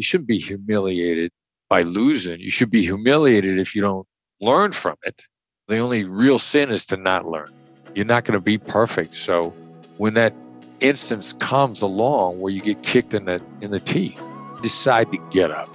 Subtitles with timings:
[0.00, 1.30] you shouldn't be humiliated
[1.68, 2.40] by losing.
[2.40, 4.06] You should be humiliated if you don't
[4.40, 5.26] learn from it.
[5.68, 7.52] The only real sin is to not learn.
[7.94, 9.14] You're not going to be perfect.
[9.14, 9.52] So
[9.98, 10.32] when that
[10.80, 14.24] instance comes along where you get kicked in the in the teeth,
[14.62, 15.68] decide to get up.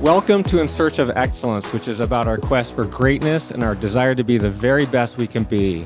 [0.00, 3.74] Welcome to In Search of Excellence, which is about our quest for greatness and our
[3.74, 5.84] desire to be the very best we can be,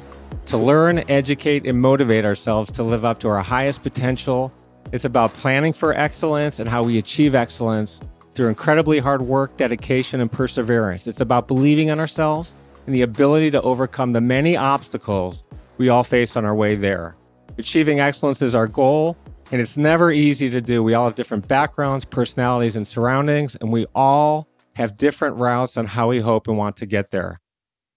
[0.52, 4.52] to learn, educate, and motivate ourselves to live up to our highest potential.
[4.92, 8.02] It's about planning for excellence and how we achieve excellence
[8.34, 11.06] through incredibly hard work, dedication, and perseverance.
[11.06, 15.42] It's about believing in ourselves and the ability to overcome the many obstacles
[15.78, 17.16] we all face on our way there.
[17.56, 19.16] Achieving excellence is our goal,
[19.52, 20.82] and it's never easy to do.
[20.82, 25.86] We all have different backgrounds, personalities, and surroundings, and we all have different routes on
[25.86, 27.40] how we hope and want to get there.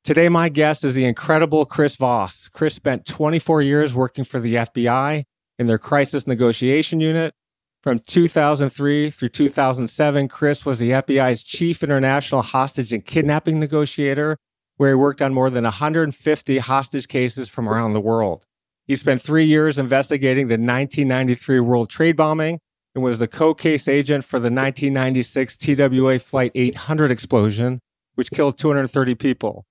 [0.05, 2.48] Today, my guest is the incredible Chris Voss.
[2.50, 5.23] Chris spent 24 years working for the FBI
[5.58, 7.34] in their crisis negotiation unit.
[7.82, 14.38] From 2003 through 2007, Chris was the FBI's chief international hostage and kidnapping negotiator,
[14.77, 18.46] where he worked on more than 150 hostage cases from around the world.
[18.85, 22.60] He spent three years investigating the 1993 World Trade bombing
[22.93, 27.80] and was the co case agent for the 1996 TWA Flight 800 explosion,
[28.13, 29.65] which killed 230 people.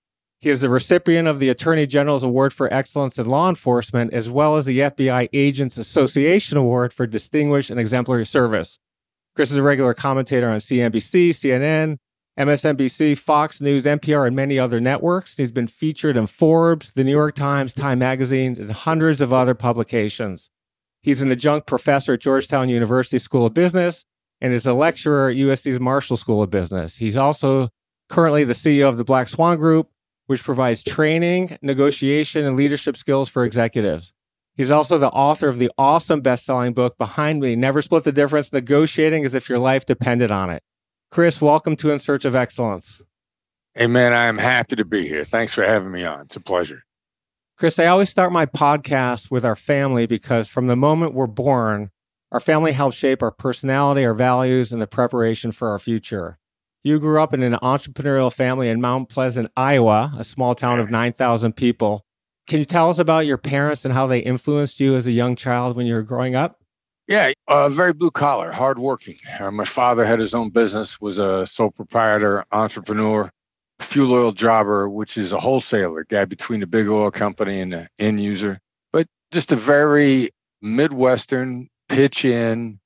[0.44, 4.28] He is the recipient of the Attorney General's Award for Excellence in Law Enforcement, as
[4.28, 8.78] well as the FBI Agents Association Award for Distinguished and Exemplary Service.
[9.34, 11.96] Chris is a regular commentator on CNBC, CNN,
[12.38, 15.34] MSNBC, Fox News, NPR, and many other networks.
[15.34, 19.54] He's been featured in Forbes, the New York Times, Time Magazine, and hundreds of other
[19.54, 20.50] publications.
[21.00, 24.04] He's an adjunct professor at Georgetown University School of Business
[24.42, 26.98] and is a lecturer at USC's Marshall School of Business.
[26.98, 27.70] He's also
[28.10, 29.88] currently the CEO of the Black Swan Group,
[30.26, 34.12] which provides training, negotiation, and leadership skills for executives.
[34.56, 38.12] He's also the author of the awesome best selling book Behind Me Never Split the
[38.12, 40.62] Difference Negotiating as if your life depended on it.
[41.10, 43.02] Chris, welcome to In Search of Excellence.
[43.74, 45.24] Hey, man, I am happy to be here.
[45.24, 46.22] Thanks for having me on.
[46.22, 46.84] It's a pleasure.
[47.56, 51.90] Chris, I always start my podcast with our family because from the moment we're born,
[52.32, 56.38] our family helps shape our personality, our values, and the preparation for our future.
[56.86, 60.90] You grew up in an entrepreneurial family in Mount Pleasant, Iowa, a small town of
[60.90, 62.04] 9,000 people.
[62.46, 65.34] Can you tell us about your parents and how they influenced you as a young
[65.34, 66.60] child when you were growing up?
[67.08, 69.16] Yeah, uh, very blue collar, hardworking.
[69.40, 73.30] Uh, my father had his own business, was a sole proprietor, entrepreneur,
[73.80, 77.88] fuel oil jobber, which is a wholesaler, guy between the big oil company and the
[77.98, 78.60] end user.
[78.92, 80.28] But just a very
[80.60, 82.78] Midwestern pitch in,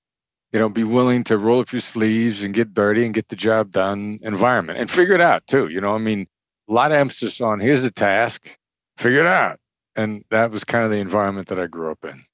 [0.52, 3.36] you know, be willing to roll up your sleeves and get dirty and get the
[3.36, 5.68] job done environment and figure it out too.
[5.68, 6.26] You know, I mean,
[6.68, 8.56] a lot of emphasis on here's a task,
[8.96, 9.58] figure it out.
[9.96, 12.24] And that was kind of the environment that I grew up in.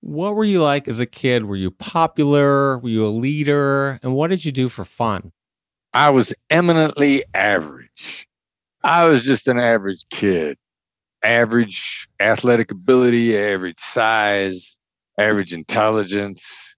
[0.00, 1.44] What were you like as a kid?
[1.44, 2.78] Were you popular?
[2.78, 3.98] Were you a leader?
[4.02, 5.32] And what did you do for fun?
[5.94, 8.26] I was eminently average.
[8.82, 10.56] I was just an average kid.
[11.22, 14.78] Average athletic ability, average size,
[15.18, 16.71] average intelligence.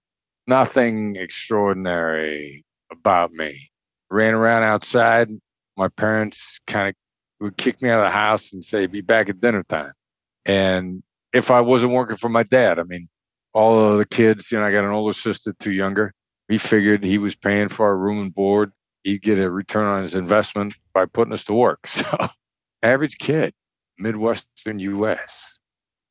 [0.47, 3.71] Nothing extraordinary about me.
[4.09, 5.29] Ran around outside.
[5.77, 6.95] My parents kind of
[7.39, 9.93] would kick me out of the house and say, be back at dinner time.
[10.45, 11.03] And
[11.33, 13.09] if I wasn't working for my dad, I mean,
[13.53, 16.13] all of the kids, you know, I got an older sister, two younger.
[16.47, 18.71] He figured he was paying for our room and board.
[19.03, 21.87] He'd get a return on his investment by putting us to work.
[21.87, 22.27] So,
[22.83, 23.53] average kid,
[23.97, 25.59] Midwestern US.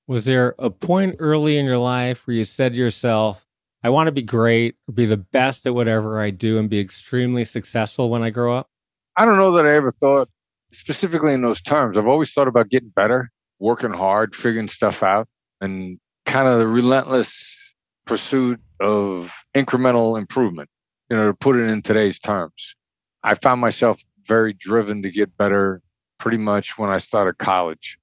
[0.09, 3.47] Was there a point early in your life where you said to yourself,
[3.85, 7.45] I want to be great be the best at whatever I do and be extremely
[7.45, 8.71] successful when I grow up?
[9.19, 10.31] I don't know that I ever thought
[10.73, 11.99] specifically in those terms.
[11.99, 15.29] I've always thought about getting better, working hard, figuring stuff out,
[15.61, 17.75] and kind of the relentless
[18.07, 20.71] pursuit of incremental improvement,
[21.11, 22.75] you know, to put it in today's terms.
[23.23, 25.83] I found myself very driven to get better
[26.19, 27.99] pretty much when I started college,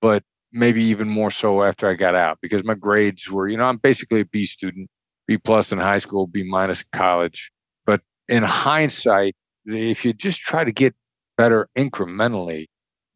[0.00, 3.64] but maybe even more so after I got out because my grades were, you know,
[3.64, 4.88] I'm basically a B student,
[5.26, 7.50] B plus in high school, B minus in college.
[7.84, 9.34] But in hindsight,
[9.64, 10.94] if you just try to get
[11.36, 12.66] better incrementally,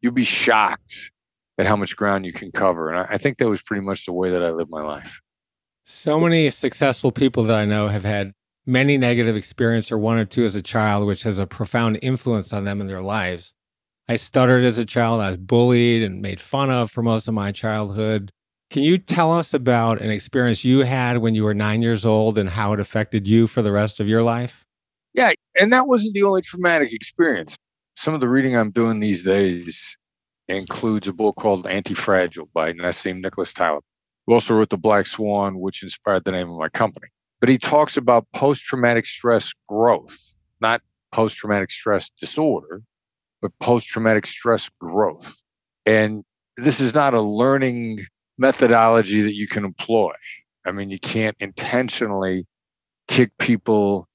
[0.01, 1.11] you'll be shocked
[1.57, 2.89] at how much ground you can cover.
[2.89, 5.21] And I, think that was pretty much the way that I lived my life.
[5.85, 8.33] So many successful people that I know have had
[8.65, 12.53] many negative experience or one or two as a child, which has a profound influence
[12.53, 13.53] on them in their lives.
[14.07, 15.21] I stuttered as a child.
[15.21, 18.31] I was bullied and made fun of for most of my childhood.
[18.71, 22.37] Can you tell us about an experience you had when you were nine years old
[22.37, 24.65] and how it affected you for the rest of your life?
[25.13, 25.33] Yeah.
[25.59, 27.57] And that wasn't the only traumatic experience.
[27.97, 29.97] Some of the reading I'm doing these days
[30.47, 33.83] includes a book called Anti-Fragile by Nassim Nicholas Taleb,
[34.25, 37.07] who also wrote The Black Swan, which inspired the name of my company.
[37.41, 40.17] But he talks about post traumatic stress growth,
[40.61, 40.81] not
[41.11, 42.83] post traumatic stress disorder,
[43.41, 45.41] but post traumatic stress growth.
[45.85, 46.23] And
[46.55, 48.05] this is not a learning
[48.41, 50.11] methodology that you can employ.
[50.65, 52.45] I mean, you can't intentionally
[53.07, 54.07] kick people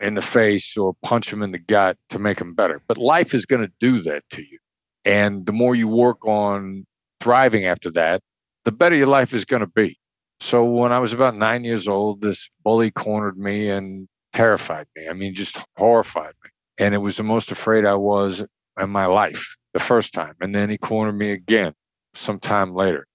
[0.00, 2.80] in the face or punch them in the gut to make them better.
[2.86, 4.58] But life is going to do that to you.
[5.04, 6.86] And the more you work on
[7.20, 8.22] thriving after that,
[8.64, 9.98] the better your life is going to be.
[10.40, 15.08] So when I was about nine years old, this bully cornered me and terrified me.
[15.08, 16.50] I mean, just horrified me.
[16.78, 18.44] And it was the most afraid I was
[18.80, 20.34] in my life the first time.
[20.40, 21.74] And then he cornered me again
[22.14, 23.06] some time later.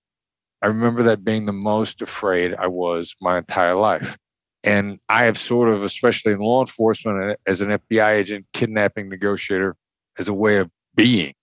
[0.61, 4.17] I remember that being the most afraid I was my entire life.
[4.63, 9.75] And I have sort of, especially in law enforcement as an FBI agent, kidnapping negotiator,
[10.17, 11.33] as a way of being.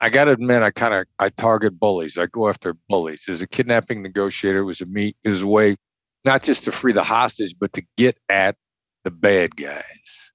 [0.00, 2.18] I got to admit, I kind of I target bullies.
[2.18, 3.26] I go after bullies.
[3.28, 5.76] As a kidnapping negotiator, it was a meet, it was a way
[6.24, 8.56] not just to free the hostage, but to get at
[9.04, 10.32] the bad guys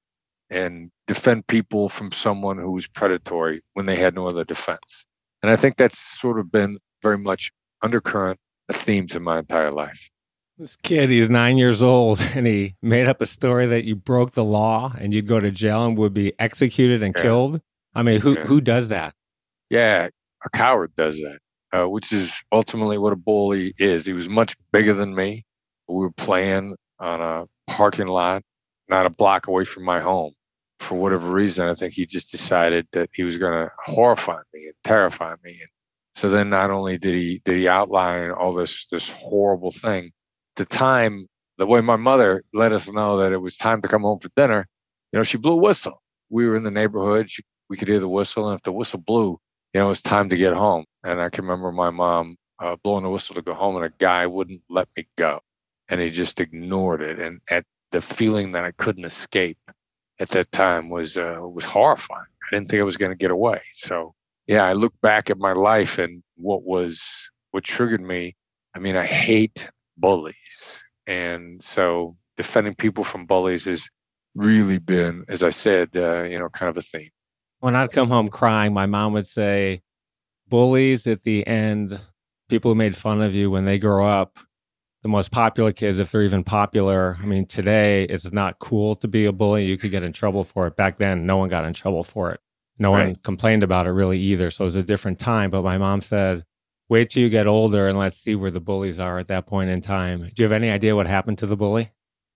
[0.49, 5.05] and defend people from someone who was predatory when they had no other defense.
[5.41, 7.51] And I think that's sort of been very much
[7.81, 8.39] undercurrent,
[8.69, 10.09] a theme to my entire life.
[10.57, 14.31] This kid, he's nine years old, and he made up a story that you broke
[14.31, 17.21] the law and you'd go to jail and would be executed and yeah.
[17.21, 17.61] killed.
[17.93, 18.43] I mean, who yeah.
[18.45, 19.13] who does that?
[19.69, 20.09] Yeah,
[20.45, 21.39] a coward does that,
[21.73, 24.05] uh, which is ultimately what a bully is.
[24.05, 25.43] He was much bigger than me.
[25.87, 28.43] We were playing on a parking lot,
[28.87, 30.33] not a block away from my home.
[30.79, 34.65] For whatever reason, I think he just decided that he was going to horrify me
[34.65, 35.51] and terrify me.
[35.59, 35.69] And
[36.17, 40.11] so then, not only did he did he outline all this this horrible thing,
[40.55, 41.27] the time,
[41.59, 44.31] the way my mother let us know that it was time to come home for
[44.35, 44.67] dinner,
[45.11, 46.01] you know, she blew a whistle.
[46.31, 47.29] We were in the neighborhood.
[47.29, 48.49] She, we could hear the whistle.
[48.49, 49.39] And if the whistle blew,
[49.75, 50.85] you know, it was time to get home.
[51.03, 53.93] And I can remember my mom uh, blowing the whistle to go home, and a
[53.99, 55.39] guy wouldn't let me go.
[55.87, 57.19] And he just ignored it.
[57.19, 59.59] And at the feeling that I couldn't escape
[60.19, 62.25] at that time was uh, was horrifying.
[62.51, 63.61] I didn't think I was going to get away.
[63.73, 64.15] So
[64.47, 67.01] yeah, I look back at my life and what was
[67.51, 68.35] what triggered me.
[68.75, 70.83] I mean, I hate bullies.
[71.05, 73.89] And so defending people from bullies has
[74.35, 77.09] really been, as I said, uh, you know, kind of a theme.
[77.59, 79.81] When I'd come home crying, my mom would say,
[80.47, 81.99] bullies at the end,
[82.47, 84.37] people who made fun of you when they grow up,
[85.01, 87.17] the most popular kids, if they're even popular.
[87.21, 89.65] I mean, today it's not cool to be a bully.
[89.65, 90.75] You could get in trouble for it.
[90.75, 92.39] Back then, no one got in trouble for it.
[92.79, 93.07] No right.
[93.07, 94.51] one complained about it really either.
[94.51, 95.49] So it was a different time.
[95.49, 96.45] But my mom said,
[96.89, 99.69] wait till you get older and let's see where the bullies are at that point
[99.69, 100.21] in time.
[100.21, 101.91] Do you have any idea what happened to the bully?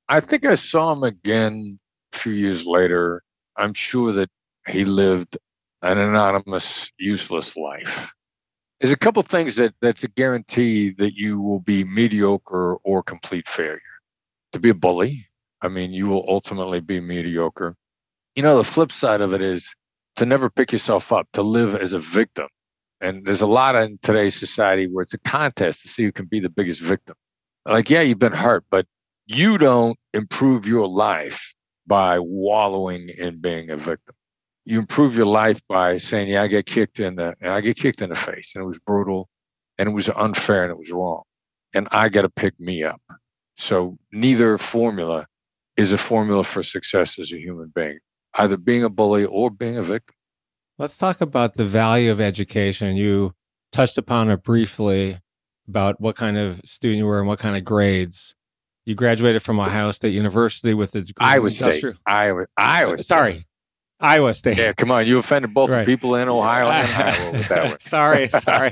[0.10, 1.80] I think I saw him again
[2.14, 3.24] a few years later.
[3.56, 4.30] I'm sure that
[4.68, 5.38] he lived
[5.82, 8.12] an anonymous, useless life.
[8.80, 13.48] There's a couple things that that's a guarantee that you will be mediocre or complete
[13.48, 13.80] failure.
[14.54, 15.28] To be a bully,
[15.62, 17.76] I mean, you will ultimately be mediocre.
[18.36, 19.74] You know, the flip side of it is
[20.22, 22.48] to never pick yourself up, to live as a victim.
[23.02, 26.28] And there's a lot in today's society where it's a contest to see who can
[26.28, 27.16] be the biggest victim.
[27.66, 28.86] Like, yeah, you've been hurt, but
[29.26, 31.56] you don't improve your life
[31.88, 34.14] by wallowing in being a victim.
[34.66, 38.04] You improve your life by saying, "Yeah, I get kicked in the, I get kicked
[38.04, 39.28] in the face, and it was brutal,
[39.80, 41.24] and it was unfair, and it was wrong,
[41.74, 43.02] and I got to pick me up."
[43.58, 45.26] So neither formula
[45.78, 47.98] is a formula for success as a human being,
[48.36, 50.16] either being a bully or being a victim.
[50.78, 52.96] Let's talk about the value of education.
[52.96, 53.34] You
[53.72, 55.20] touched upon it briefly
[55.68, 58.36] about what kind of student you were and what kind of grades.
[58.86, 61.84] You graduated from Ohio State University with a degree Iowa State.
[62.06, 62.98] Iowa, Iowa.
[62.98, 63.06] State.
[63.06, 63.44] Sorry,
[64.00, 64.58] Iowa State.
[64.58, 65.06] Yeah, come on.
[65.06, 65.86] You offended both right.
[65.86, 67.80] the people in Ohio and Iowa with that one.
[67.80, 68.72] sorry, sorry.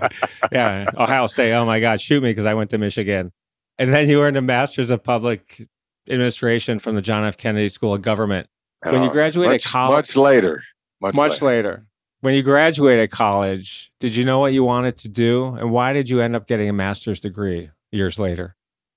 [0.51, 1.53] Yeah, Ohio State.
[1.53, 3.31] Oh my God, shoot me because I went to Michigan.
[3.77, 5.67] And then you earned a master's of public
[6.09, 7.37] administration from the John F.
[7.37, 8.47] Kennedy School of Government.
[8.83, 10.63] When uh, you graduated much, college, much later,
[11.01, 11.69] much, much later.
[11.69, 11.85] later
[12.21, 15.55] when you graduated college, did you know what you wanted to do?
[15.55, 18.55] And why did you end up getting a master's degree years later?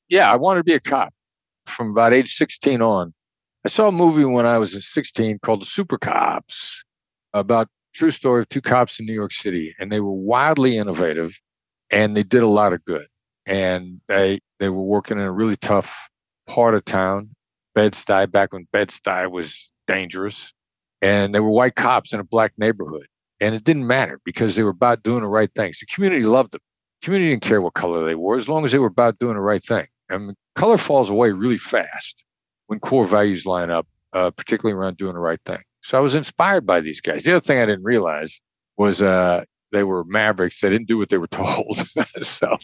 [0.08, 1.14] Yeah, I wanted to be a cop
[1.66, 3.14] from about age 16 on.
[3.64, 6.84] I saw a movie when I was 16 called The Super Cops
[7.32, 9.74] about true story of two cops in New York City.
[9.78, 11.40] And they were wildly innovative
[11.90, 13.06] and they did a lot of good.
[13.46, 16.08] And they, they were working in a really tough
[16.48, 17.30] part of town,
[17.74, 20.52] Bed-Stuy, back when Bed-Stuy was dangerous.
[21.00, 23.06] And they were white cops in a black neighborhood
[23.42, 25.80] and it didn't matter because they were about doing the right things.
[25.80, 26.60] The community loved them.
[27.00, 29.34] The community didn't care what color they were as long as they were about doing
[29.34, 29.86] the right thing.
[30.08, 32.22] And color falls away really fast
[32.68, 35.60] when core values line up, uh, particularly around doing the right thing.
[35.82, 37.24] So I was inspired by these guys.
[37.24, 38.40] The other thing I didn't realize
[38.76, 40.60] was uh, they were mavericks.
[40.60, 41.84] They didn't do what they were told.
[42.20, 42.56] so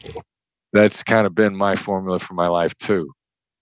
[0.71, 3.11] that's kind of been my formula for my life too.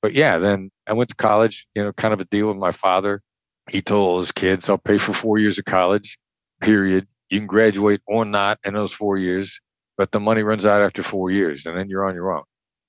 [0.04, 2.72] But yeah, then I went to college, you know, kind of a deal with my
[2.72, 3.24] father.
[3.70, 6.18] He told all his kids, I'll pay for four years of college,
[6.62, 7.08] period.
[7.30, 9.60] You can graduate or not in those four years,
[9.98, 12.44] but the money runs out after four years and then you're on your own.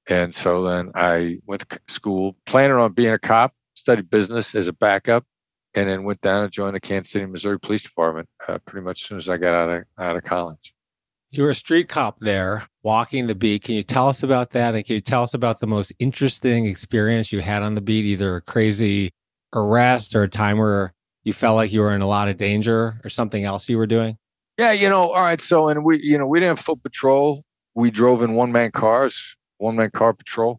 [0.08, 4.68] And so then I went to school, planning on being a cop, studied business as
[4.68, 5.24] a backup,
[5.74, 9.02] and then went down and joined the Kansas City, Missouri Police Department uh, pretty much
[9.02, 10.74] as soon as I got out of out of college.
[11.30, 13.64] You were a street cop there, walking the beat.
[13.64, 14.74] Can you tell us about that?
[14.74, 18.06] And can you tell us about the most interesting experience you had on the beat,
[18.06, 19.12] either a crazy
[19.52, 20.92] arrest or a time where
[21.24, 23.86] you felt like you were in a lot of danger or something else you were
[23.86, 24.16] doing?
[24.56, 25.40] Yeah, you know, all right.
[25.40, 27.44] So, and we, you know, we didn't have foot patrol.
[27.74, 30.58] We drove in one man cars, one man car patrol.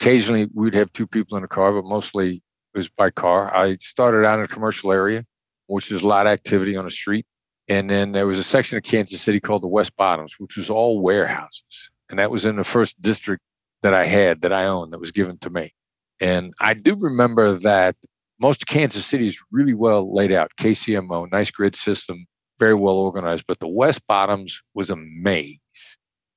[0.00, 2.36] Occasionally we'd have two people in a car, but mostly
[2.74, 3.54] it was by car.
[3.54, 5.24] I started out in a commercial area,
[5.66, 7.26] which is a lot of activity on the street.
[7.68, 10.70] And then there was a section of Kansas City called the West Bottoms, which was
[10.70, 11.90] all warehouses.
[12.10, 13.42] And that was in the first district
[13.82, 15.72] that I had that I owned that was given to me.
[16.20, 17.96] And I do remember that
[18.42, 20.50] most of Kansas City is really well laid out.
[20.58, 22.26] KCMO, nice grid system,
[22.58, 23.44] very well organized.
[23.46, 25.58] But the West Bottoms was a maze.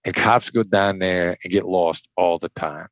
[0.06, 2.88] And cops go down there and get lost all the time.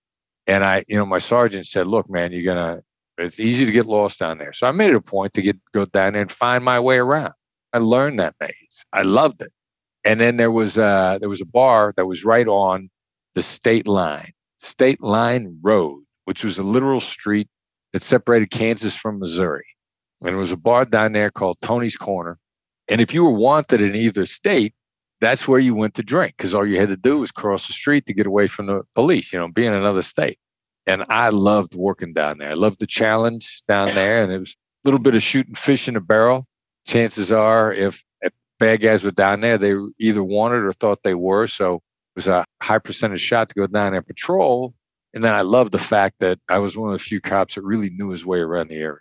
[0.48, 2.82] And I, you know, my sergeant said, look, man, you're to,
[3.20, 4.52] it's easy to get lost down there.
[4.52, 6.98] So I made it a point to get go down there and find my way
[6.98, 7.34] around.
[7.72, 8.86] I learned that maze.
[8.92, 9.52] I loved it.
[10.04, 12.90] And then there was uh, there was a bar that was right on
[13.36, 17.48] the state line, State Line Road, which was a literal street
[17.94, 19.66] that separated Kansas from Missouri.
[20.22, 22.40] And there was a bar down there called Tony's Corner.
[22.90, 24.74] And if you were wanted in either state,
[25.22, 27.74] that's where you went to drink because all you had to do was cross the
[27.74, 30.38] street to get away from the police, you know, be in another state.
[30.86, 32.50] And I loved working down there.
[32.50, 34.22] I loved the challenge down there.
[34.22, 36.46] And it was a little bit of shooting fish in a barrel
[36.86, 41.16] chances are if, if bad guys were down there, they either wanted or thought they
[41.16, 41.48] were.
[41.48, 41.82] So it
[42.16, 44.74] was a high percentage shot to go down there patrol.
[45.14, 47.64] And then I love the fact that I was one of the few cops that
[47.64, 49.00] really knew his way around the area.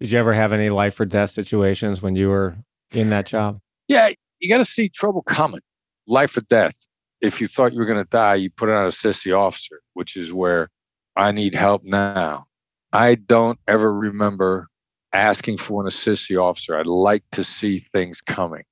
[0.00, 2.56] Did you ever have any life or death situations when you were
[2.92, 3.60] in that job?
[3.88, 5.60] Yeah, you got to see trouble coming,
[6.06, 6.74] life or death.
[7.20, 9.80] If you thought you were going to die, you put it on a sissy officer,
[9.94, 10.68] which is where
[11.16, 12.46] I need help now.
[12.92, 14.68] I don't ever remember
[15.12, 16.76] asking for an assisting officer.
[16.76, 18.62] I'd like to see things coming.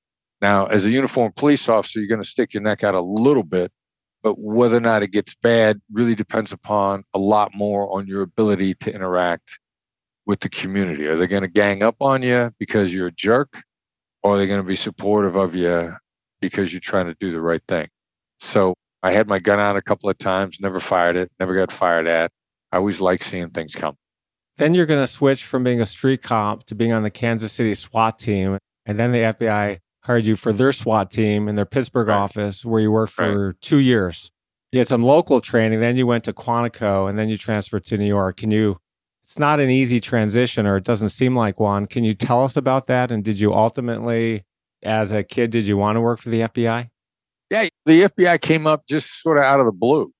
[0.41, 3.45] Now, as a uniformed police officer, you're going to stick your neck out a little
[3.45, 3.73] bit,
[4.23, 8.23] but whether or not it gets bad really depends upon a lot more on your
[8.23, 9.59] ability to interact
[10.27, 11.07] with the community.
[11.07, 13.63] Are they going to gang up on you because you're a jerk,
[14.23, 15.95] or are they going to be supportive of you
[16.41, 17.89] because you're trying to do the right thing?
[18.39, 21.73] So I had my gun out a couple of times, never fired it, never got
[21.73, 22.31] fired at.
[22.71, 23.97] I always like seeing things come.
[24.57, 27.53] Then you're going to switch from being a street cop to being on the Kansas
[27.53, 28.59] City SWAT team.
[28.87, 32.17] And then the FBI hired you for their SWAT team in their Pittsburgh right.
[32.17, 33.61] office where you worked for right.
[33.61, 34.31] two years.
[34.71, 37.99] You had some local training, then you went to Quantico, and then you transferred to
[37.99, 38.39] New York.
[38.39, 38.79] Can you?
[39.23, 41.87] It's not an easy transition, or it doesn't seem like one.
[41.87, 43.13] Can you tell us about that?
[43.13, 44.45] And did you ultimately,
[44.83, 46.91] as a kid, did you want to work for the FBI?
[47.51, 50.13] Yeah, the FBI came up just sort of out of the blue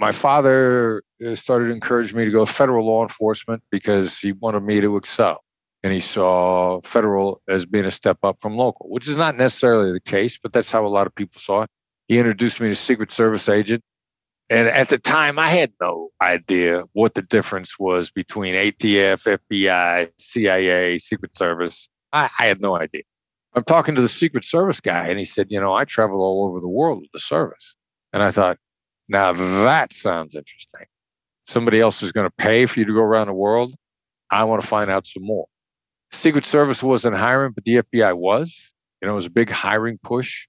[0.00, 4.62] my father uh, started to encourage me to go federal law enforcement because he wanted
[4.62, 5.44] me to excel.
[5.82, 9.92] And he saw federal as being a step up from local, which is not necessarily
[9.92, 11.70] the case, but that's how a lot of people saw it.
[12.08, 13.82] He introduced me to Secret Service agent.
[14.50, 20.10] And at the time, I had no idea what the difference was between ATF, FBI,
[20.18, 21.88] CIA, Secret Service.
[22.12, 23.02] I, I had no idea.
[23.54, 26.46] I'm talking to the Secret Service guy, and he said, You know, I travel all
[26.46, 27.76] over the world with the service.
[28.12, 28.58] And I thought,
[29.08, 30.86] now that sounds interesting.
[31.46, 33.74] Somebody else is going to pay for you to go around the world.
[34.30, 35.46] I want to find out some more.
[36.12, 38.72] Secret Service wasn't hiring, but the FBI was.
[39.00, 40.46] You know, it was a big hiring push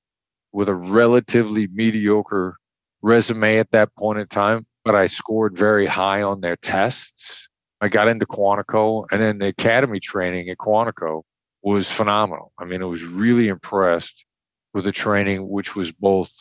[0.52, 2.58] with a relatively mediocre
[3.02, 7.48] resume at that point in time, but I scored very high on their tests.
[7.80, 11.24] I got into Quantico, and then the academy training at Quantico
[11.64, 12.52] was phenomenal.
[12.60, 14.26] I mean, I was really impressed
[14.74, 16.32] with the training, which was both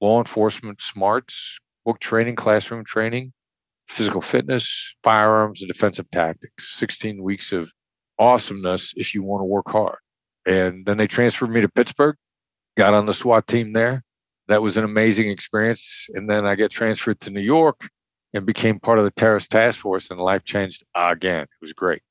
[0.00, 3.32] law enforcement smarts, book training, classroom training,
[3.88, 6.76] physical fitness, firearms, and defensive tactics.
[6.78, 7.70] 16 weeks of
[8.18, 9.98] awesomeness if you want to work hard.
[10.46, 12.16] And then they transferred me to Pittsburgh,
[12.76, 14.02] got on the SWAT team there.
[14.48, 16.06] That was an amazing experience.
[16.14, 17.88] And then I get transferred to New York
[18.34, 21.42] and became part of the terrorist task force, and life changed again.
[21.42, 22.02] It was great.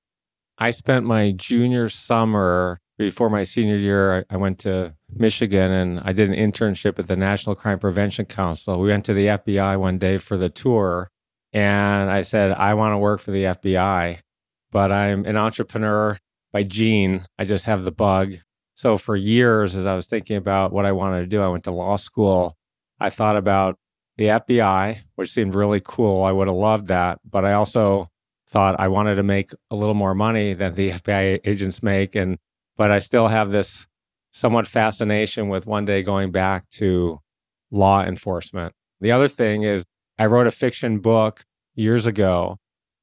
[0.58, 4.26] I spent my junior summer before my senior year.
[4.30, 8.80] I went to Michigan and I did an internship at the National Crime Prevention Council.
[8.80, 11.10] We went to the FBI one day for the tour
[11.52, 14.20] and I said, I want to work for the FBI,
[14.74, 16.18] but I'm an entrepreneur
[16.52, 17.26] by gene.
[17.38, 18.34] I just have the bug.
[18.76, 21.64] So for years, as I was thinking about what I wanted to do, I went
[21.66, 22.58] to law school.
[23.00, 23.78] I thought about
[24.18, 26.24] the FBI, which seemed really cool.
[26.24, 27.20] I would have loved that.
[27.24, 28.10] But I also
[28.50, 32.16] thought I wanted to make a little more money than the FBI agents make.
[32.16, 32.40] And,
[32.76, 33.86] but I still have this
[34.32, 37.20] somewhat fascination with one day going back to
[37.70, 38.74] law enforcement.
[39.00, 39.86] The other thing is,
[40.18, 42.58] I wrote a fiction book years ago,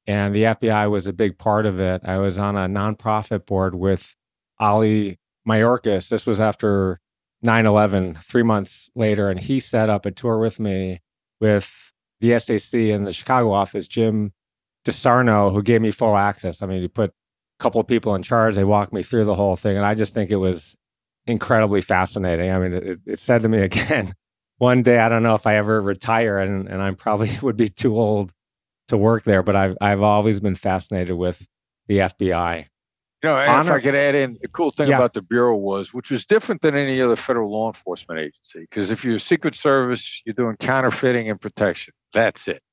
[0.07, 2.01] and the FBI was a big part of it.
[2.03, 4.15] I was on a nonprofit board with
[4.59, 6.09] Ali Mayorkas.
[6.09, 6.99] This was after
[7.41, 11.01] 9 11, three months later, and he set up a tour with me
[11.39, 14.31] with the SAC in the Chicago office, Jim
[14.85, 16.61] DeSarno, who gave me full access.
[16.61, 17.13] I mean, he put a
[17.63, 20.13] couple of people in charge, they walked me through the whole thing, and I just
[20.13, 20.75] think it was
[21.25, 22.51] incredibly fascinating.
[22.51, 24.13] I mean, it, it said to me again,
[24.57, 27.69] one day, I don't know if I ever retire, and, and I probably would be
[27.69, 28.31] too old
[28.91, 31.47] to work there, but I've, I've always been fascinated with
[31.87, 32.65] the FBI.
[33.23, 34.95] You know, and if I could add in, the cool thing yeah.
[34.95, 38.89] about the Bureau was, which was different than any other federal law enforcement agency, because
[38.89, 41.93] if you're a Secret Service, you're doing counterfeiting and protection.
[42.13, 42.63] That's it.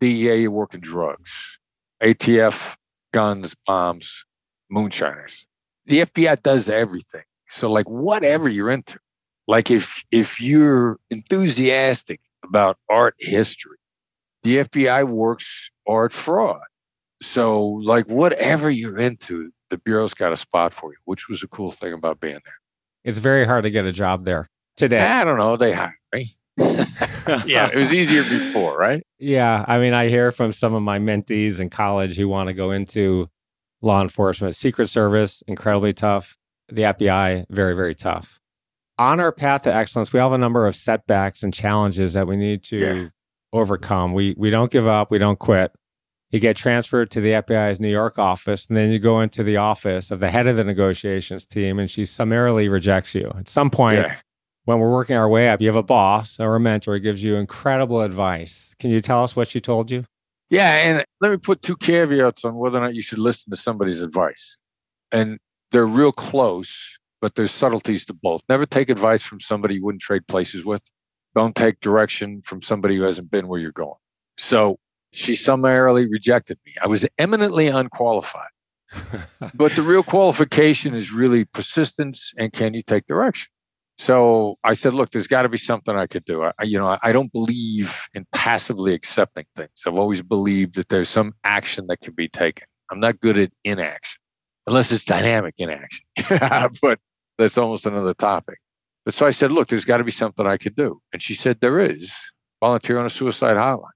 [0.00, 1.58] DEA, you're working drugs.
[2.02, 2.76] ATF,
[3.12, 4.24] guns, bombs,
[4.70, 5.46] moonshiners.
[5.86, 7.22] The FBI does everything.
[7.48, 8.98] So, like, whatever you're into,
[9.46, 13.76] like if if you're enthusiastic about art history,
[14.42, 16.60] the FBI works art fraud.
[17.22, 21.48] So, like, whatever you're into, the bureau's got a spot for you, which was a
[21.48, 22.54] cool thing about being there.
[23.04, 25.00] It's very hard to get a job there today.
[25.00, 25.56] I don't know.
[25.56, 26.34] They hire me.
[26.58, 29.02] yeah, it was easier before, right?
[29.18, 29.64] Yeah.
[29.66, 32.70] I mean, I hear from some of my mentees in college who want to go
[32.70, 33.28] into
[33.80, 36.36] law enforcement, Secret Service, incredibly tough.
[36.68, 38.40] The FBI, very, very tough.
[38.98, 42.36] On our path to excellence, we have a number of setbacks and challenges that we
[42.36, 43.08] need to yeah.
[43.52, 44.12] Overcome.
[44.12, 45.72] We we don't give up, we don't quit
[46.32, 49.58] you get transferred to the FBI's New York office, and then you go into the
[49.58, 53.30] office of the head of the negotiations team, and she summarily rejects you.
[53.38, 54.16] At some point, yeah.
[54.64, 57.22] when we're working our way up, you have a boss or a mentor who gives
[57.22, 58.74] you incredible advice.
[58.78, 60.06] Can you tell us what she told you?
[60.48, 63.56] Yeah, and let me put two caveats on whether or not you should listen to
[63.56, 64.56] somebody's advice.
[65.12, 65.38] And
[65.70, 68.40] they're real close, but there's subtleties to both.
[68.48, 70.82] Never take advice from somebody you wouldn't trade places with.
[71.34, 73.94] Don't take direction from somebody who hasn't been where you're going.
[74.36, 74.78] So
[75.12, 76.74] she summarily rejected me.
[76.82, 78.48] I was eminently unqualified.
[79.54, 83.50] but the real qualification is really persistence and can you take direction?
[83.98, 86.42] So I said, look, there's got to be something I could do.
[86.44, 89.70] I, you know, I don't believe in passively accepting things.
[89.86, 92.66] I've always believed that there's some action that can be taken.
[92.90, 94.20] I'm not good at inaction
[94.66, 96.04] unless it's dynamic inaction.
[96.82, 96.98] but
[97.38, 98.58] that's almost another topic.
[99.04, 101.00] But so I said, look, there's got to be something I could do.
[101.12, 102.12] And she said, there is.
[102.60, 103.90] Volunteer on a suicide hotline.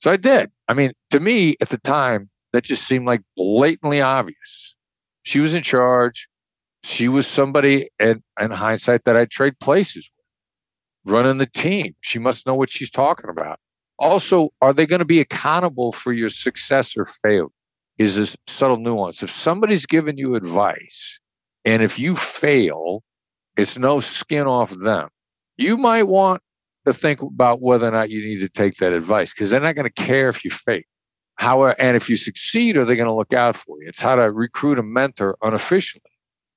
[0.00, 0.50] So I did.
[0.66, 4.76] I mean, to me at the time, that just seemed like blatantly obvious.
[5.22, 6.26] She was in charge.
[6.82, 10.10] She was somebody, in, in hindsight, that I'd trade places
[11.04, 11.94] with, running the team.
[12.00, 13.58] She must know what she's talking about.
[13.98, 17.46] Also, are they going to be accountable for your success or failure?
[17.98, 19.22] Is this subtle nuance?
[19.22, 21.18] If somebody's giving you advice,
[21.64, 23.02] and if you fail,
[23.58, 25.08] it's no skin off them.
[25.58, 26.40] You might want
[26.86, 29.74] to think about whether or not you need to take that advice because they're not
[29.74, 30.80] going to care if you fail.
[31.34, 33.88] How and if you succeed, are they going to look out for you?
[33.88, 36.02] It's how to recruit a mentor unofficially.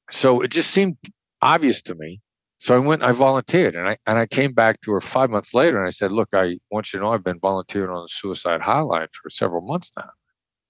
[0.10, 0.98] So it just seemed
[1.42, 2.22] obvious to me.
[2.60, 5.54] So I went, I volunteered, and I and I came back to her five months
[5.56, 8.08] later, and I said, "Look, I want you to know I've been volunteering on the
[8.08, 10.10] suicide hotline for several months now."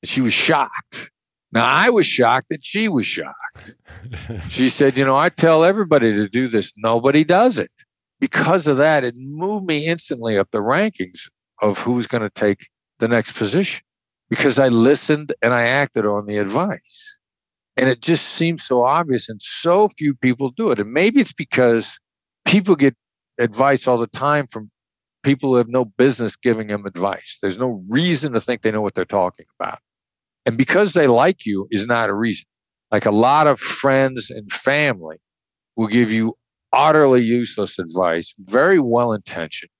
[0.01, 1.11] And she was shocked.
[1.53, 3.75] Now I was shocked that she was shocked.
[4.49, 6.71] she said, "You know, I tell everybody to do this.
[6.77, 7.71] Nobody does it."
[8.21, 11.27] because of that, it moved me instantly up the rankings
[11.61, 13.83] of who's going to take the next position
[14.29, 17.19] because I listened and I acted on the advice.
[17.75, 20.79] And it just seems so obvious, and so few people do it.
[20.79, 21.99] And maybe it's because
[22.45, 22.95] people get
[23.39, 24.69] advice all the time from
[25.23, 27.39] people who have no business giving them advice.
[27.41, 29.79] There's no reason to think they know what they're talking about.
[30.45, 32.45] And because they like you is not a reason.
[32.91, 35.17] Like a lot of friends and family
[35.75, 36.35] will give you
[36.73, 39.71] utterly useless advice, very well intentioned.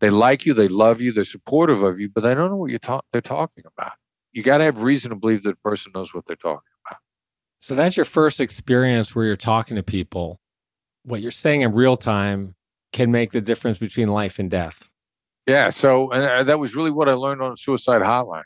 [0.00, 2.70] They like you, they love you, they're supportive of you, but they don't know what
[2.70, 3.92] you're ta- they're talking about.
[4.32, 6.98] You got to have reason to believe that the person knows what they're talking about.
[7.60, 10.40] So that's your first experience where you're talking to people.
[11.02, 12.54] What you're saying in real time
[12.92, 14.88] can make the difference between life and death.
[15.46, 15.70] Yeah.
[15.70, 18.42] So and uh, that was really what I learned on suicide hotline.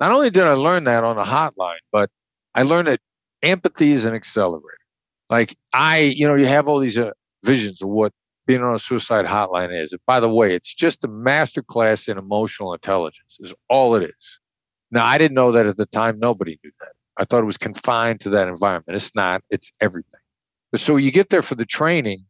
[0.00, 2.10] Not only did I learn that on a hotline, but
[2.54, 3.00] I learned that
[3.42, 4.78] empathy is an accelerator.
[5.30, 7.12] Like I, you know, you have all these uh,
[7.44, 8.12] visions of what
[8.46, 9.92] being on a suicide hotline is.
[9.92, 14.04] And by the way, it's just a master class in emotional intelligence, is all it
[14.04, 14.40] is.
[14.90, 16.18] Now, I didn't know that at the time.
[16.20, 16.92] Nobody knew that.
[17.16, 18.94] I thought it was confined to that environment.
[18.94, 20.20] It's not, it's everything.
[20.70, 22.24] But So you get there for the training,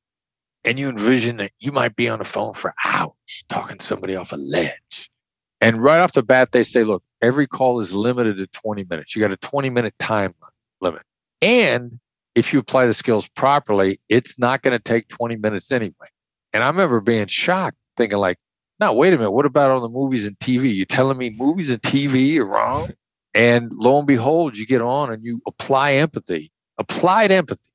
[0.64, 3.12] and you envision that you might be on the phone for hours
[3.48, 5.10] talking to somebody off a ledge.
[5.60, 9.14] And right off the bat, they say, look, every call is limited to 20 minutes.
[9.16, 10.34] You got a 20 minute time
[10.80, 11.02] limit.
[11.40, 11.98] And
[12.34, 16.08] if you apply the skills properly, it's not going to take 20 minutes anyway.
[16.52, 18.38] And I remember being shocked, thinking like,
[18.78, 19.30] no, wait a minute.
[19.30, 20.74] What about on the movies and TV?
[20.74, 22.90] You're telling me movies and TV are wrong?
[23.34, 27.68] And lo and behold, you get on and you apply empathy, applied empathy,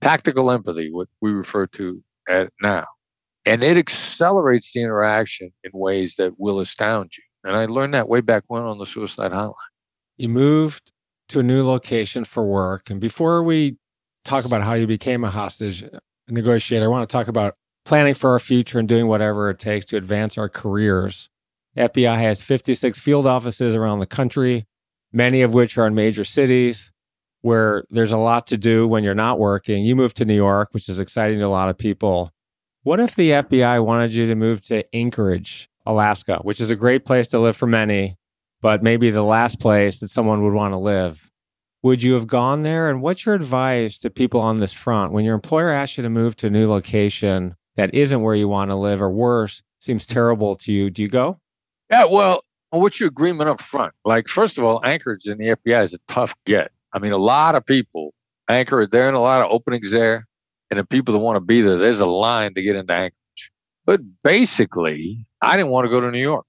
[0.00, 2.86] tactical empathy, what we refer to at now.
[3.46, 7.22] And it accelerates the interaction in ways that will astound you.
[7.44, 9.54] And I learned that way back when on the suicide hotline.
[10.16, 10.92] You moved
[11.28, 12.90] to a new location for work.
[12.90, 13.76] And before we
[14.24, 15.84] talk about how you became a hostage
[16.28, 17.54] negotiator, I want to talk about
[17.84, 21.30] planning for our future and doing whatever it takes to advance our careers.
[21.76, 24.66] FBI has 56 field offices around the country,
[25.12, 26.90] many of which are in major cities
[27.42, 29.84] where there's a lot to do when you're not working.
[29.84, 32.32] You moved to New York, which is exciting to a lot of people.
[32.86, 37.04] What if the FBI wanted you to move to Anchorage, Alaska, which is a great
[37.04, 38.16] place to live for many,
[38.60, 41.32] but maybe the last place that someone would want to live?
[41.82, 42.88] Would you have gone there?
[42.88, 46.08] And what's your advice to people on this front when your employer asks you to
[46.08, 50.06] move to a new location that isn't where you want to live or worse, seems
[50.06, 50.88] terrible to you?
[50.88, 51.40] Do you go?
[51.90, 53.94] Yeah, well, what's your agreement up front?
[54.04, 56.70] Like, first of all, Anchorage in the FBI is a tough get.
[56.92, 58.14] I mean, a lot of people
[58.48, 60.28] anchor there and a lot of openings there.
[60.70, 63.50] And the people that want to be there, there's a line to get into Anchorage.
[63.84, 66.46] But basically, I didn't want to go to New York.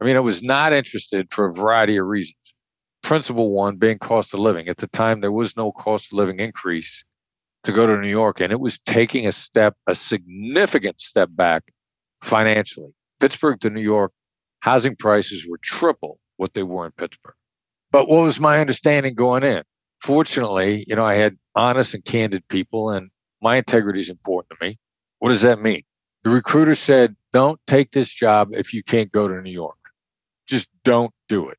[0.00, 2.36] I mean, I was not interested for a variety of reasons.
[3.02, 4.68] Principal one being cost of living.
[4.68, 7.04] At the time, there was no cost of living increase
[7.64, 11.62] to go to New York, and it was taking a step, a significant step back
[12.22, 12.92] financially.
[13.20, 14.12] Pittsburgh to New York,
[14.60, 17.34] housing prices were triple what they were in Pittsburgh.
[17.92, 19.62] But what was my understanding going in?
[20.00, 23.10] Fortunately, you know, I had honest and candid people, and
[23.42, 24.78] my integrity is important to me.
[25.18, 25.82] What does that mean?
[26.24, 29.76] The recruiter said, don't take this job if you can't go to New York.
[30.46, 31.58] Just don't do it.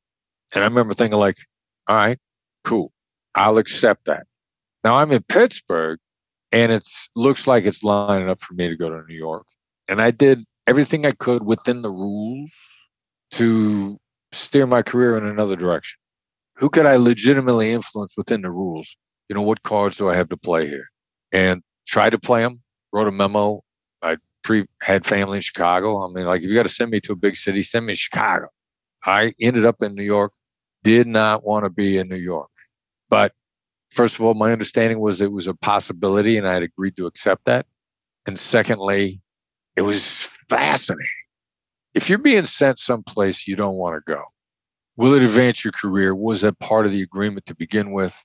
[0.54, 1.36] And I remember thinking, like,
[1.88, 2.18] all right,
[2.64, 2.92] cool.
[3.34, 4.26] I'll accept that.
[4.84, 5.98] Now I'm in Pittsburgh
[6.52, 9.46] and it looks like it's lining up for me to go to New York.
[9.88, 12.52] And I did everything I could within the rules
[13.32, 13.98] to
[14.32, 15.98] steer my career in another direction
[16.56, 18.96] who could I legitimately influence within the rules?
[19.28, 20.86] You know, what cards do I have to play here?
[21.32, 22.60] And try to play them.
[22.92, 23.62] Wrote a memo.
[24.02, 26.04] I pre had family in Chicago.
[26.04, 27.94] I mean, like if you got to send me to a big city, send me
[27.94, 28.48] to Chicago.
[29.04, 30.32] I ended up in New York.
[30.82, 32.50] Did not want to be in New York,
[33.08, 33.32] but
[33.90, 37.06] first of all, my understanding was it was a possibility, and I had agreed to
[37.06, 37.64] accept that.
[38.26, 39.22] And secondly,
[39.76, 40.06] it was
[40.50, 41.06] fascinating.
[41.94, 44.24] If you're being sent someplace you don't want to go,
[44.96, 46.14] Will it advance your career?
[46.14, 48.24] Was that part of the agreement to begin with?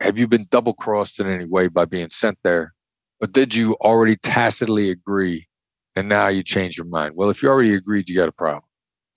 [0.00, 2.74] Have you been double crossed in any way by being sent there?
[3.20, 5.46] But did you already tacitly agree
[5.94, 7.14] and now you change your mind?
[7.16, 8.64] Well, if you already agreed, you got a problem.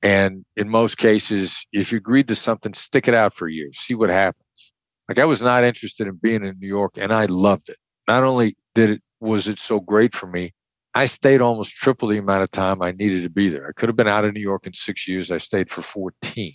[0.01, 3.95] And in most cases, if you agreed to something, stick it out for years, see
[3.95, 4.71] what happens.
[5.09, 7.77] Like I was not interested in being in New York and I loved it.
[8.07, 10.53] Not only did it was it so great for me,
[10.95, 13.67] I stayed almost triple the amount of time I needed to be there.
[13.67, 15.29] I could have been out of New York in six years.
[15.31, 16.53] I stayed for 14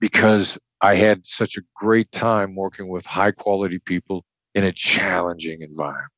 [0.00, 5.62] because I had such a great time working with high quality people in a challenging
[5.62, 6.10] environment.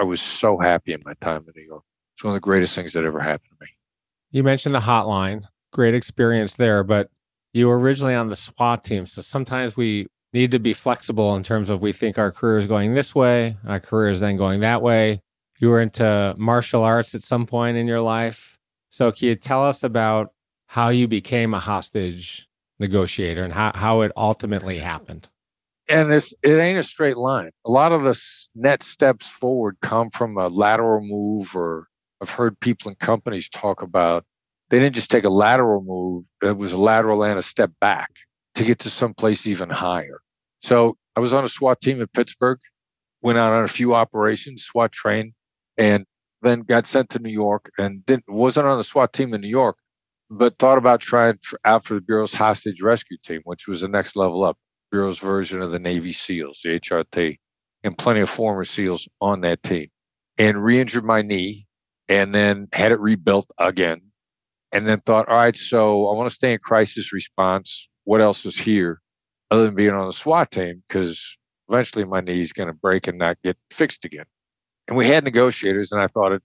[0.00, 1.84] I was so happy in my time in New York.
[2.16, 3.70] It's one of the greatest things that ever happened to me.
[4.30, 7.10] You mentioned the hotline, great experience there, but
[7.52, 9.04] you were originally on the SWAT team.
[9.04, 12.66] So sometimes we need to be flexible in terms of we think our career is
[12.66, 15.20] going this way, our career is then going that way.
[15.58, 18.58] You were into martial arts at some point in your life.
[18.88, 20.32] So can you tell us about
[20.68, 25.28] how you became a hostage negotiator and how, how it ultimately happened?
[25.90, 27.50] And it's, it ain't a straight line.
[27.66, 28.20] A lot of the
[28.54, 31.88] net steps forward come from a lateral move, or
[32.22, 34.24] I've heard people and companies talk about
[34.70, 38.10] they didn't just take a lateral move, it was a lateral and a step back
[38.54, 40.20] to get to someplace even higher.
[40.60, 42.60] So I was on a SWAT team in Pittsburgh,
[43.20, 45.32] went out on a few operations, SWAT trained,
[45.76, 46.06] and
[46.42, 49.48] then got sent to New York and didn't wasn't on the SWAT team in New
[49.48, 49.76] York,
[50.30, 53.88] but thought about trying for, out for the Bureau's hostage rescue team, which was the
[53.88, 54.56] next level up.
[54.90, 57.38] Bureau's version of the Navy SEALs, the HRT,
[57.84, 59.88] and plenty of former SEALs on that team.
[60.38, 61.66] And re injured my knee
[62.08, 64.00] and then had it rebuilt again.
[64.72, 67.88] And then thought, all right, so I want to stay in crisis response.
[68.04, 69.00] What else is here
[69.50, 70.82] other than being on the SWAT team?
[70.86, 71.36] Because
[71.68, 74.26] eventually my knee is going to break and not get fixed again.
[74.88, 76.42] And we had negotiators, and I thought it,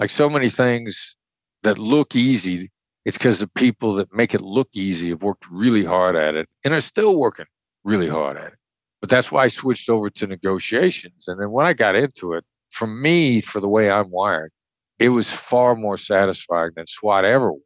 [0.00, 1.16] like so many things
[1.62, 2.70] that look easy,
[3.04, 6.48] it's because the people that make it look easy have worked really hard at it
[6.64, 7.46] and are still working
[7.88, 8.58] really hard at it.
[9.00, 11.26] But that's why I switched over to negotiations.
[11.28, 14.52] And then when I got into it, for me, for the way I'm wired,
[14.98, 17.62] it was far more satisfying than SWAT ever was.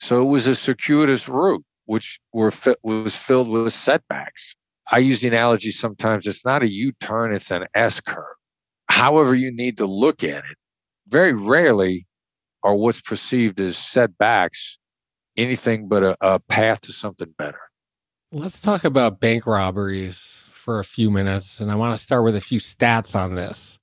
[0.00, 4.56] So it was a circuitous route, which were was filled with setbacks.
[4.90, 8.36] I use the analogy sometimes it's not a U turn, it's an S curve.
[8.88, 10.56] However, you need to look at it.
[11.08, 12.06] Very rarely
[12.62, 14.78] are what's perceived as setbacks
[15.36, 17.67] anything but a, a path to something better.
[18.30, 21.60] Let's talk about bank robberies for a few minutes.
[21.60, 23.78] And I want to start with a few stats on this.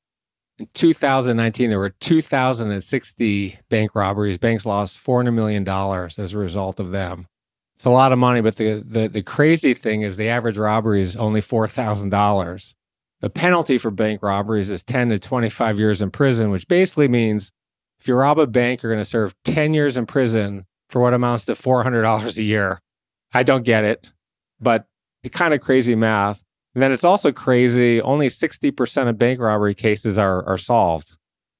[0.60, 4.38] In 2019, there were 2,060 bank robberies.
[4.38, 7.26] Banks lost $400 million as a result of them.
[7.74, 11.02] It's a lot of money, but the, the, the crazy thing is the average robbery
[11.02, 12.74] is only $4,000.
[13.22, 17.52] The penalty for bank robberies is 10 to 25 years in prison, which basically means
[18.00, 21.16] if you rob a bank, you're going to serve 10 years in prison for what
[21.16, 22.80] amounts to $400 a year.
[23.34, 24.12] I don't get it,
[24.60, 24.86] but
[25.32, 26.44] kind of crazy math.
[26.74, 31.16] And then it's also crazy, only 60% of bank robbery cases are, are solved.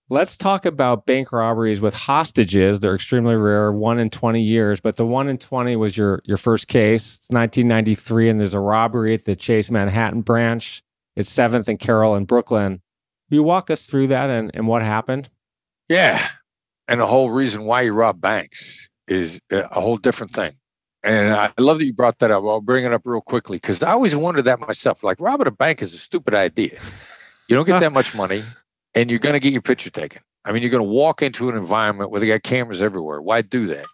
[0.10, 2.80] Let's talk about bank robberies with hostages.
[2.80, 6.38] They're extremely rare, one in 20 years, but the one in 20 was your, your
[6.38, 7.16] first case.
[7.16, 10.84] It's 1993, and there's a robbery at the Chase Manhattan branch.
[11.16, 12.82] It's 7th and Carroll in Brooklyn.
[13.30, 15.30] You walk us through that and, and what happened?
[15.90, 16.28] Yeah.
[16.88, 20.56] And the whole reason why you rob banks is a whole different thing.
[21.06, 22.44] And I love that you brought that up.
[22.44, 25.04] I'll bring it up real quickly because I always wondered that myself.
[25.04, 26.80] Like robbing a bank is a stupid idea.
[27.48, 28.44] You don't get that much money,
[28.96, 30.24] and you're going to get your picture taken.
[30.46, 33.22] I mean, you're going to walk into an environment where they got cameras everywhere.
[33.22, 33.86] Why do that?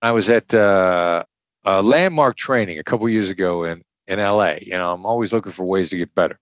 [0.00, 1.24] I was at uh,
[1.64, 4.54] a landmark training a couple years ago in in LA.
[4.62, 6.38] You know, I'm always looking for ways to get better.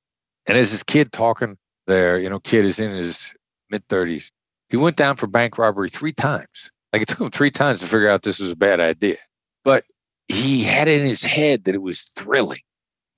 [0.46, 1.56] And there's this kid talking
[1.88, 2.18] there.
[2.20, 3.34] You know, kid is in his
[3.68, 4.30] mid 30s.
[4.68, 6.70] He went down for bank robbery three times.
[6.92, 9.16] Like it took him three times to figure out this was a bad idea.
[9.64, 9.84] But
[10.28, 12.60] he had in his head that it was thrilling.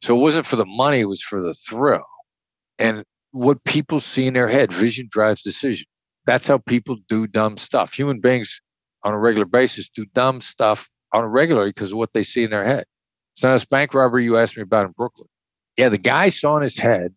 [0.02, 2.04] So it wasn't for the money, it was for the thrill.
[2.78, 5.86] And what people see in their head, vision drives decision.
[6.26, 7.92] That's how people do dumb stuff.
[7.92, 8.60] Human beings
[9.04, 12.44] on a regular basis do dumb stuff on a regular because of what they see
[12.44, 12.84] in their head.
[13.34, 15.28] So this bank robbery you asked me about in Brooklyn.
[15.76, 17.14] Yeah, the guy saw in his head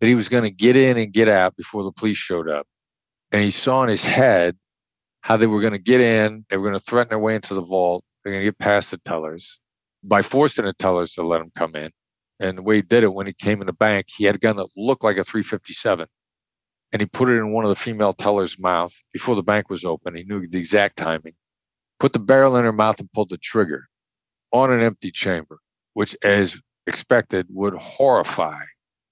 [0.00, 2.66] that he was going to get in and get out before the police showed up.
[3.32, 4.56] And he saw in his head
[5.20, 7.54] how they were going to get in, they were going to threaten their way into
[7.54, 9.58] the vault, they're going to get past the tellers
[10.02, 11.90] by forcing the tellers to let him come in.
[12.38, 14.38] And the way he did it, when he came in the bank, he had a
[14.38, 16.06] gun that looked like a 357.
[16.92, 19.84] And he put it in one of the female tellers' mouth before the bank was
[19.84, 20.16] open.
[20.16, 21.34] He knew the exact timing.
[21.98, 23.88] Put the barrel in her mouth and pulled the trigger
[24.52, 25.58] on an empty chamber,
[25.94, 28.62] which, as expected, would horrify.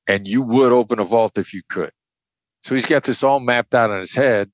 [0.06, 1.92] And you would open a vault if you could.
[2.64, 4.50] So he's got this all mapped out in his head.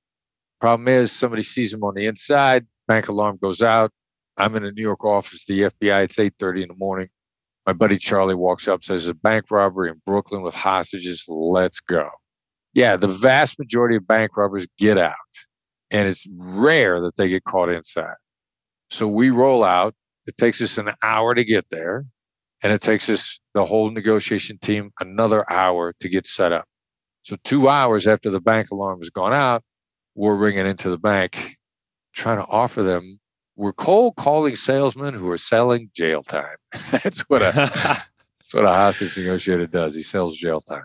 [0.60, 2.66] Problem is, somebody sees him on the inside.
[2.88, 3.92] Bank alarm goes out.
[4.36, 6.02] I'm in a New York office, the FBI.
[6.02, 7.08] It's 8:30 in the morning.
[7.66, 11.24] My buddy Charlie walks up, says a bank robbery in Brooklyn with hostages.
[11.28, 12.10] Let's go.
[12.74, 15.14] Yeah, the vast majority of bank robbers get out,
[15.90, 18.16] and it's rare that they get caught inside.
[18.90, 19.94] So we roll out.
[20.26, 22.04] It takes us an hour to get there,
[22.62, 26.64] and it takes us the whole negotiation team another hour to get set up.
[27.22, 29.62] So two hours after the bank alarm has gone out,
[30.14, 31.56] we're ringing into the bank,
[32.12, 33.20] trying to offer them
[33.56, 36.56] we're cold calling salesmen who are selling jail time.
[36.90, 37.52] that's what a
[38.38, 39.94] that's what a hostage negotiator does.
[39.94, 40.84] He sells jail time.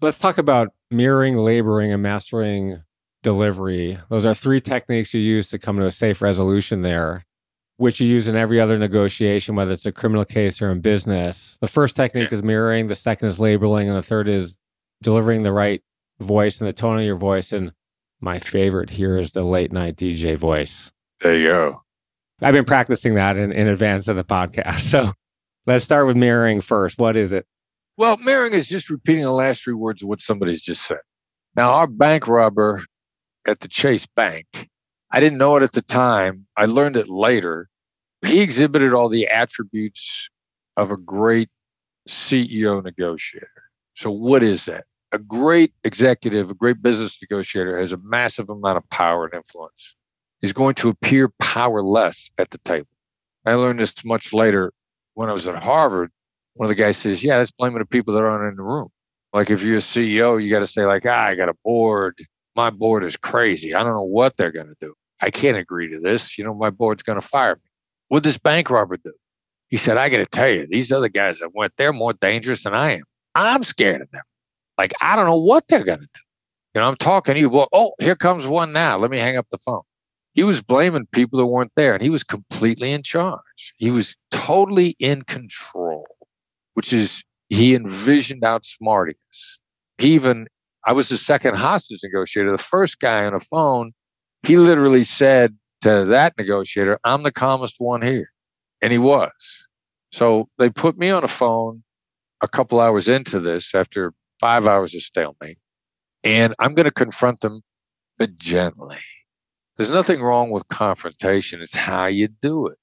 [0.00, 2.82] Let's talk about mirroring, labeling, and mastering
[3.22, 3.98] delivery.
[4.08, 7.24] Those are three techniques you use to come to a safe resolution there,
[7.76, 11.56] which you use in every other negotiation, whether it's a criminal case or in business.
[11.60, 14.58] The first technique is mirroring, the second is labeling, and the third is
[15.02, 15.82] delivering the right
[16.20, 17.52] voice and the tone of your voice.
[17.52, 17.72] And
[18.20, 20.92] my favorite here is the late night DJ voice.
[21.24, 21.82] There you go.
[22.42, 24.80] I've been practicing that in, in advance of the podcast.
[24.90, 25.10] So
[25.66, 26.98] let's start with mirroring first.
[26.98, 27.46] What is it?
[27.96, 30.98] Well, mirroring is just repeating the last three words of what somebody's just said.
[31.56, 32.84] Now, our bank robber
[33.46, 34.68] at the Chase Bank,
[35.12, 36.46] I didn't know it at the time.
[36.58, 37.70] I learned it later.
[38.26, 40.28] He exhibited all the attributes
[40.76, 41.48] of a great
[42.06, 43.48] CEO negotiator.
[43.94, 44.84] So, what is that?
[45.12, 49.94] A great executive, a great business negotiator has a massive amount of power and influence
[50.44, 52.86] is going to appear powerless at the table.
[53.46, 54.72] I learned this much later
[55.14, 56.10] when I was at Harvard.
[56.52, 58.88] One of the guys says, Yeah, that's blaming the people that aren't in the room.
[59.32, 62.18] Like if you're a CEO, you got to say, like, ah, I got a board.
[62.54, 63.74] My board is crazy.
[63.74, 64.94] I don't know what they're going to do.
[65.22, 66.36] I can't agree to this.
[66.36, 67.70] You know, my board's going to fire me.
[68.08, 69.14] What this bank robber do?
[69.68, 72.64] He said, I got to tell you, these other guys that went, they're more dangerous
[72.64, 73.04] than I am.
[73.34, 74.22] I'm scared of them.
[74.76, 76.20] Like, I don't know what they're going to do.
[76.74, 77.48] You know, I'm talking to you.
[77.48, 78.98] Well, oh, here comes one now.
[78.98, 79.82] Let me hang up the phone
[80.34, 83.72] he was blaming people that weren't there and he was completely in charge.
[83.78, 86.06] He was totally in control,
[86.74, 89.58] which is he envisioned outsmarting us.
[89.98, 90.48] He even
[90.84, 92.50] I was the second hostage negotiator.
[92.50, 93.92] The first guy on the phone,
[94.42, 98.30] he literally said to that negotiator, I'm the calmest one here.
[98.82, 99.30] And he was.
[100.12, 101.82] So they put me on a phone
[102.42, 105.58] a couple hours into this after five hours of stalemate.
[106.22, 107.62] And I'm going to confront them,
[108.18, 108.98] but gently.
[109.76, 111.60] There's nothing wrong with confrontation.
[111.60, 112.78] It's how you do it.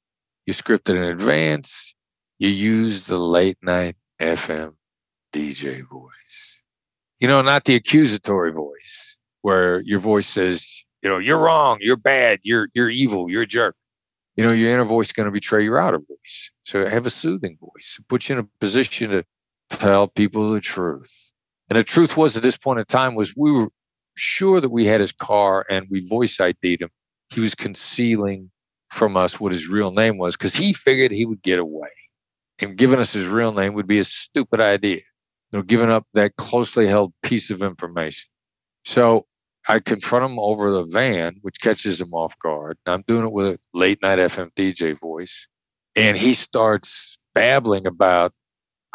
[0.45, 1.95] You script it in advance.
[2.39, 4.73] You use the late night FM
[5.31, 6.59] DJ voice.
[7.19, 11.95] You know, not the accusatory voice where your voice says, you know, you're wrong, you're
[11.97, 13.75] bad, you're you're evil, you're a jerk.
[14.35, 16.51] You know, your inner voice is going to betray your outer voice.
[16.63, 17.97] So have a soothing voice.
[17.99, 19.23] It puts you in a position to
[19.69, 21.31] tell people the truth.
[21.69, 23.69] And the truth was at this point in time was we were
[24.15, 26.89] sure that we had his car and we voice ID'd him.
[27.29, 28.51] He was concealing
[28.89, 31.89] from us what his real name was because he figured he would get away.
[32.59, 34.97] And giving us his real name would be a stupid idea.
[35.51, 38.29] You know, giving up that closely held piece of information.
[38.85, 39.25] So
[39.67, 42.77] I confront him over the van, which catches him off guard.
[42.85, 45.47] I'm doing it with a late night FM DJ voice.
[45.95, 48.33] And he starts babbling about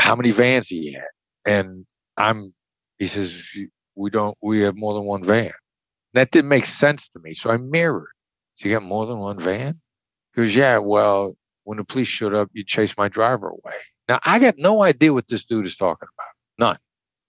[0.01, 1.05] how many vans he had.
[1.45, 2.55] And I'm,
[2.99, 3.51] he says,
[3.97, 5.53] we don't, we have more than one van.
[6.15, 7.35] That didn't make sense to me.
[7.35, 8.09] So I mirrored.
[8.55, 9.81] So you got more than one van?
[10.35, 13.75] Goes, yeah, well, when the police showed up, you chased my driver away.
[14.09, 16.67] Now, I got no idea what this dude is talking about.
[16.71, 16.79] None.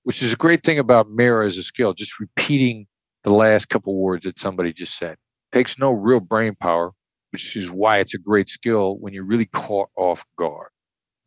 [0.04, 2.86] Which is a great thing about mirror as a skill, just repeating
[3.24, 5.18] the last couple words that somebody just said.
[5.52, 6.92] Takes no real brain power,
[7.32, 10.70] which is why it's a great skill when you're really caught off guard.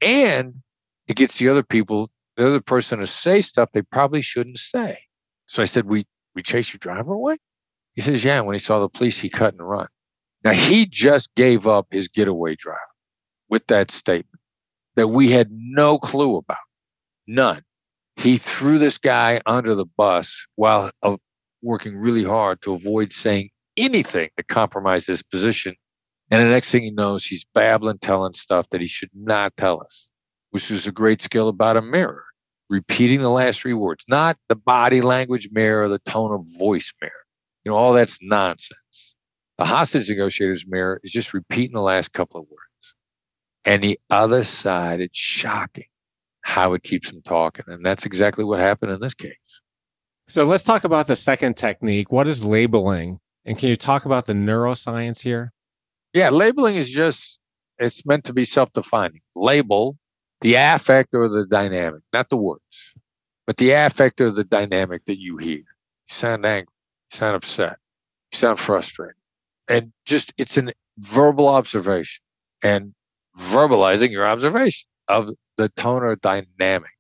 [0.00, 0.55] And
[1.09, 4.98] it gets the other people, the other person to say stuff they probably shouldn't say.
[5.50, 7.36] So I said, We we chased your driver away?
[7.94, 8.40] He says, Yeah.
[8.40, 9.88] When he saw the police, he cut and run.
[10.44, 12.78] Now he just gave up his getaway driver
[13.48, 14.40] with that statement
[14.94, 16.56] that we had no clue about.
[17.26, 17.62] None.
[18.14, 21.16] He threw this guy under the bus while uh,
[21.62, 25.74] working really hard to avoid saying anything to compromise his position.
[26.30, 29.82] And the next thing he knows, he's babbling, telling stuff that he should not tell
[29.82, 30.06] us,
[30.52, 32.24] which is a great skill about a mirror.
[32.70, 37.12] Repeating the last three words, not the body language mirror, the tone of voice mirror.
[37.64, 39.16] You know, all that's nonsense.
[39.59, 42.94] The hostage negotiator's mirror is just repeating the last couple of words.
[43.64, 45.85] And the other side, it's shocking
[46.42, 47.64] how it keeps them talking.
[47.68, 49.35] And that's exactly what happened in this case.
[50.28, 52.11] So let's talk about the second technique.
[52.12, 53.18] What is labeling?
[53.44, 55.52] And can you talk about the neuroscience here?
[56.14, 57.38] Yeah, labeling is just,
[57.78, 59.20] it's meant to be self defining.
[59.35, 59.98] Label
[60.40, 62.94] the affect or the dynamic, not the words,
[63.46, 65.59] but the affect or the dynamic that you hear.
[65.59, 65.64] You
[66.09, 66.72] sound angry,
[67.12, 67.76] you sound upset,
[68.33, 69.14] you sound frustrated.
[69.68, 72.22] And just, it's an verbal observation
[72.62, 72.94] and
[73.38, 76.90] verbalizing your observation of the tone or dynamic,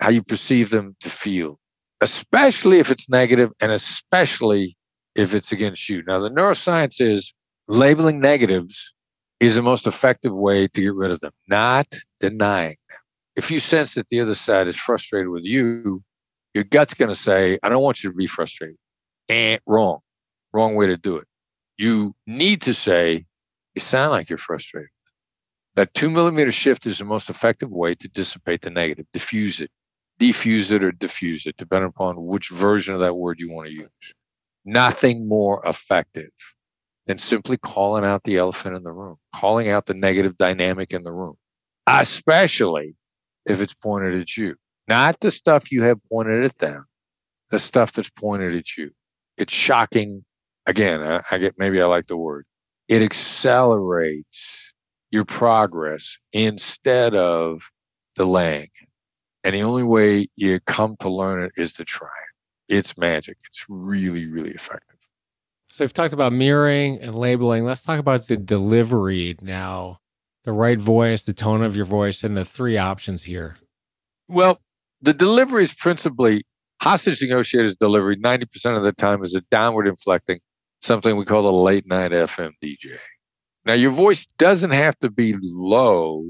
[0.00, 1.60] how you perceive them to feel
[2.00, 4.76] especially if it's negative and especially
[5.14, 6.02] if it's against you.
[6.06, 7.32] Now, the neuroscience is
[7.68, 8.94] labeling negatives
[9.38, 11.86] is the most effective way to get rid of them, not
[12.20, 12.98] denying them.
[13.36, 16.02] If you sense that the other side is frustrated with you,
[16.54, 18.76] your gut's going to say, I don't want you to be frustrated.
[19.28, 20.00] And wrong,
[20.52, 21.26] wrong way to do it.
[21.78, 23.24] You need to say,
[23.74, 24.90] you sound like you're frustrated.
[25.76, 29.70] That two millimeter shift is the most effective way to dissipate the negative, diffuse it,
[30.18, 33.74] defuse it or diffuse it, depending upon which version of that word you want to
[33.74, 34.14] use.
[34.64, 36.30] Nothing more effective
[37.06, 41.02] than simply calling out the elephant in the room, calling out the negative dynamic in
[41.04, 41.36] the room,
[41.98, 42.94] especially
[43.46, 44.56] if it's pointed at you.
[44.88, 46.86] Not the stuff you have pointed at them,
[47.50, 48.90] the stuff that's pointed at you.
[49.36, 50.24] It's shocking.
[50.66, 52.44] Again, I, I get maybe I like the word.
[52.88, 54.72] It accelerates
[55.10, 57.62] your progress instead of
[58.14, 58.70] delaying
[59.44, 62.74] and the only way you come to learn it is to try it.
[62.76, 63.38] It's magic.
[63.46, 64.96] It's really, really effective.
[65.70, 67.64] So we've talked about mirroring and labeling.
[67.64, 69.98] Let's talk about the delivery now.
[70.44, 73.56] The right voice, the tone of your voice, and the three options here.
[74.28, 74.58] Well,
[75.02, 76.44] the delivery is principally
[76.80, 80.40] hostage negotiators delivery 90% of the time is a downward inflecting,
[80.80, 82.96] something we call a late night FM DJ.
[83.66, 86.24] Now, your voice doesn't have to be low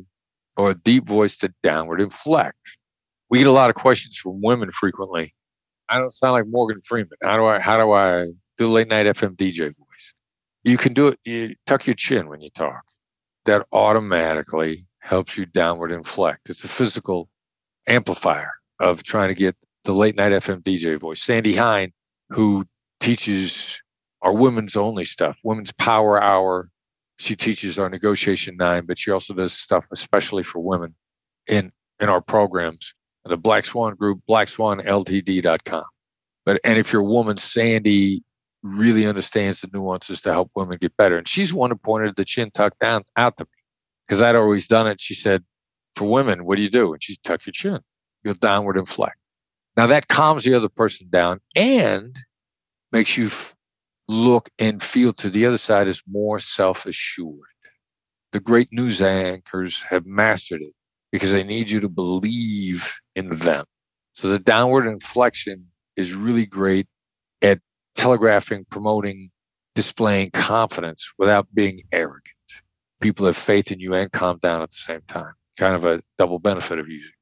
[0.57, 2.79] or a deep voice to downward inflect
[3.31, 5.35] we get a lot of questions from women frequently.
[5.89, 7.17] I don't sound like Morgan Freeman.
[7.23, 8.27] How do I how do I
[8.59, 10.15] do late night FM DJ voice?
[10.65, 11.19] You can do it.
[11.25, 12.83] You tuck your chin when you talk.
[13.51, 16.49] That automatically helps you downward inflect.
[16.49, 17.29] It's a physical
[17.89, 21.21] amplifier of trying to get the late night FM DJ voice.
[21.21, 21.93] Sandy Hein,
[22.29, 22.65] who
[23.01, 23.83] teaches
[24.23, 26.71] our women's only stuff, Women's Power Hour.
[27.19, 30.95] She teaches our negotiation nine, but she also does stuff especially for women
[31.49, 32.95] in in our programs
[33.25, 35.85] the Black Swan Group, blackswanltd.com.
[36.47, 38.23] But and if you're a woman, Sandy,
[38.63, 41.17] really understands the nuances to help women get better.
[41.17, 43.51] And she's one who pointed the chin tuck down out to me
[44.07, 45.01] because I'd always done it.
[45.01, 45.45] She said,
[45.95, 46.93] for women, what do you do?
[46.93, 47.81] And she tuck your chin,
[48.23, 49.17] you downward inflect.
[49.77, 52.19] Now that calms the other person down and
[52.93, 53.57] makes you f-
[54.09, 57.39] look and feel to the other side as more self assured.
[58.33, 60.75] The great news anchors have mastered it
[61.13, 63.65] because they need you to believe in them.
[64.15, 66.87] So the downward inflection is really great
[67.43, 67.61] at
[67.97, 69.31] telegraphing, promoting,
[69.75, 72.25] displaying confidence without being arrogant.
[73.01, 75.33] People have faith in you and calm down at the same time.
[75.59, 77.13] Kind of a double benefit of using.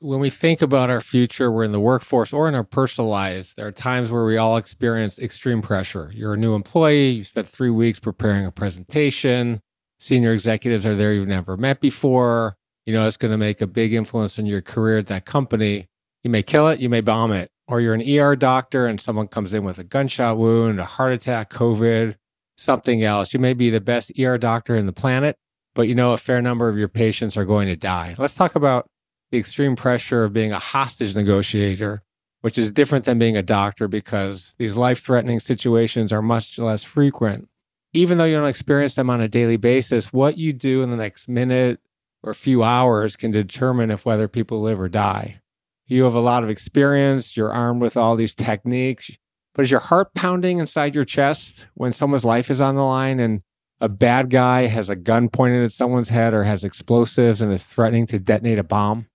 [0.00, 3.54] When we think about our future, we're in the workforce or in our personal lives.
[3.54, 6.10] There are times where we all experience extreme pressure.
[6.14, 9.60] You're a new employee, you spent three weeks preparing a presentation,
[10.00, 12.56] senior executives are there you've never met before.
[12.84, 15.86] You know, it's going to make a big influence in your career at that company.
[16.22, 19.28] You may kill it, you may bomb it or you're an ER doctor and someone
[19.28, 22.16] comes in with a gunshot wound, a heart attack, COVID,
[22.56, 23.32] something else.
[23.32, 25.36] You may be the best ER doctor in the planet,
[25.74, 28.14] but you know a fair number of your patients are going to die.
[28.18, 28.88] Let's talk about
[29.30, 32.02] the extreme pressure of being a hostage negotiator,
[32.42, 36.84] which is different than being a doctor because these life threatening situations are much less
[36.84, 37.48] frequent.
[37.92, 40.96] Even though you don't experience them on a daily basis, what you do in the
[40.96, 41.80] next minute
[42.22, 45.40] or few hours can determine if whether people live or die.
[45.86, 47.36] You have a lot of experience.
[47.36, 49.10] You're armed with all these techniques.
[49.54, 53.20] But is your heart pounding inside your chest when someone's life is on the line
[53.20, 53.42] and
[53.80, 57.64] a bad guy has a gun pointed at someone's head or has explosives and is
[57.64, 59.06] threatening to detonate a bomb?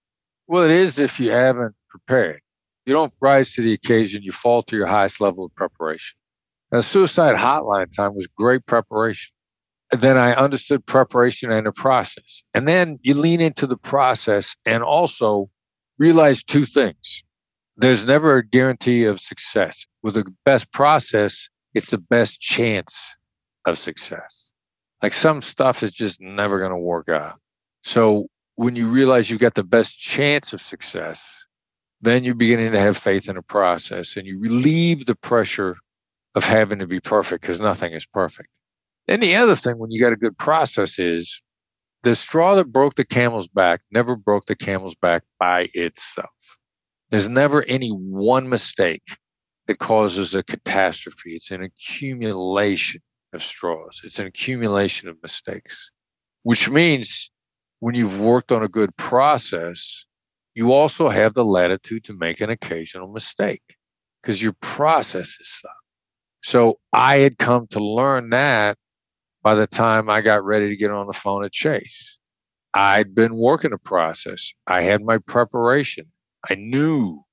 [0.47, 2.41] Well, it is if you haven't prepared.
[2.85, 6.17] You don't rise to the occasion, you fall to your highest level of preparation.
[6.71, 9.31] Now, suicide hotline time was great preparation.
[9.91, 12.43] And then I understood preparation and the process.
[12.53, 15.49] And then you lean into the process and also
[15.99, 17.23] realize two things.
[17.77, 19.85] There's never a guarantee of success.
[20.01, 22.97] With the best process, it's the best chance
[23.65, 24.51] of success.
[25.03, 27.39] Like some stuff is just never going to work out.
[27.83, 31.45] So when you realize you've got the best chance of success,
[32.01, 35.77] then you're beginning to have faith in a process and you relieve the pressure
[36.35, 38.49] of having to be perfect because nothing is perfect.
[39.07, 41.41] Then the other thing when you got a good process is
[42.03, 46.29] the straw that broke the camel's back never broke the camel's back by itself.
[47.09, 49.03] There's never any one mistake
[49.67, 51.35] that causes a catastrophe.
[51.35, 53.01] It's an accumulation
[53.33, 55.91] of straws, it's an accumulation of mistakes,
[56.43, 57.31] which means
[57.79, 60.05] when you've worked on a good process,
[60.55, 63.61] you also have the latitude to make an occasional mistake
[64.21, 65.71] because your process is such.
[66.41, 68.77] So I had come to learn that
[69.41, 72.19] by the time I got ready to get on the phone at Chase.
[72.73, 74.53] I'd been working a process.
[74.67, 76.05] I had my preparation.
[76.49, 77.23] I knew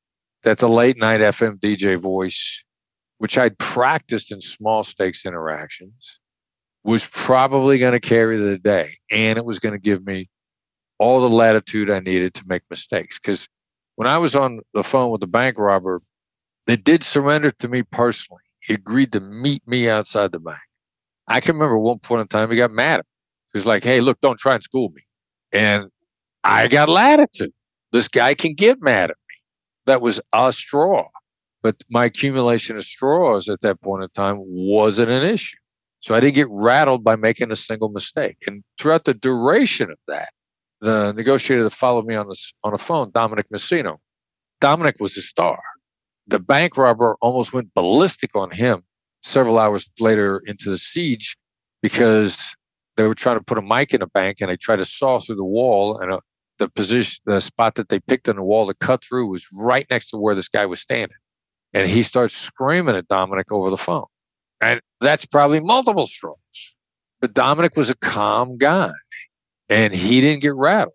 [0.44, 2.64] that the late night FM DJ voice,
[3.18, 6.20] which I'd practiced in small stakes interactions,
[6.84, 8.96] was probably going to carry the day.
[9.10, 10.30] And it was going to give me
[10.98, 13.18] all the latitude I needed to make mistakes.
[13.18, 13.48] Because
[13.96, 16.00] when I was on the phone with the bank robber,
[16.66, 18.42] they did surrender to me personally.
[18.60, 20.58] He agreed to meet me outside the bank.
[21.28, 23.52] I can remember one point in time he got mad at me.
[23.52, 25.02] He was like, hey, look, don't try and school me.
[25.52, 25.86] And
[26.44, 27.52] I got latitude.
[27.92, 29.34] This guy can get mad at me.
[29.86, 31.08] That was a straw.
[31.62, 35.56] But my accumulation of straws at that point in time wasn't an issue.
[36.00, 38.36] So I didn't get rattled by making a single mistake.
[38.46, 40.28] And throughout the duration of that,
[40.80, 43.96] the negotiator that followed me on the, on the phone, Dominic Misino,
[44.60, 45.58] Dominic was a star.
[46.28, 48.82] The bank robber almost went ballistic on him
[49.26, 51.36] several hours later into the siege
[51.82, 52.54] because
[52.96, 55.20] they were trying to put a mic in a bank and they tried to saw
[55.20, 56.20] through the wall and a, uh,
[56.58, 59.86] the position the spot that they picked on the wall to cut through was right
[59.90, 61.18] next to where this guy was standing.
[61.74, 64.06] And he starts screaming at dominic over the phone.
[64.62, 66.74] And that's probably multiple strokes.
[67.20, 68.92] But dominic was a calm guy
[69.68, 70.94] and he didn't get rattled.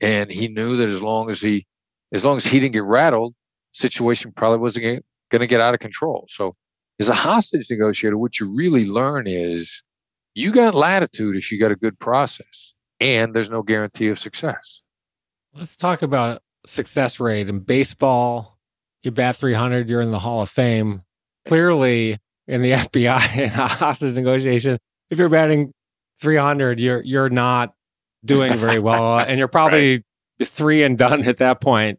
[0.00, 1.66] And he knew that as long as he
[2.12, 3.34] as long as he didn't get rattled
[3.72, 6.26] situation probably wasn't going to get out of control.
[6.28, 6.56] So
[6.98, 9.82] as a hostage negotiator, what you really learn is
[10.34, 14.82] you got latitude if you got a good process, and there's no guarantee of success.
[15.54, 18.58] Let's talk about success rate in baseball.
[19.02, 21.02] You bat 300, you're in the Hall of Fame.
[21.46, 24.78] Clearly, in the FBI in a hostage negotiation,
[25.10, 25.72] if you're batting
[26.20, 27.74] 300, you're you're not
[28.24, 30.04] doing very well, and you're probably
[30.40, 30.48] right.
[30.48, 31.98] three and done at that point.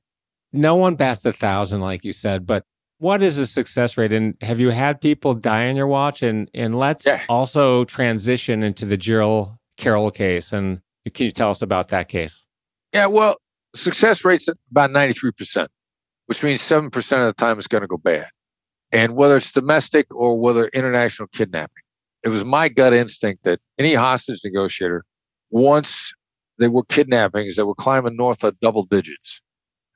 [0.53, 2.63] No one bats a thousand, like you said, but
[2.99, 4.11] what is the success rate?
[4.11, 6.23] And have you had people die on your watch?
[6.23, 7.23] And and let's yeah.
[7.29, 10.51] also transition into the Jill Carroll case.
[10.51, 10.81] And
[11.13, 12.45] can you tell us about that case?
[12.93, 13.37] Yeah, well,
[13.75, 15.67] success rate's about 93%,
[16.25, 18.27] which means 7% of the time it's going to go bad.
[18.91, 21.83] And whether it's domestic or whether international kidnapping,
[22.23, 25.03] it was my gut instinct that any hostage negotiator,
[25.49, 26.13] once
[26.57, 29.41] there were kidnappings that were climbing north of double digits,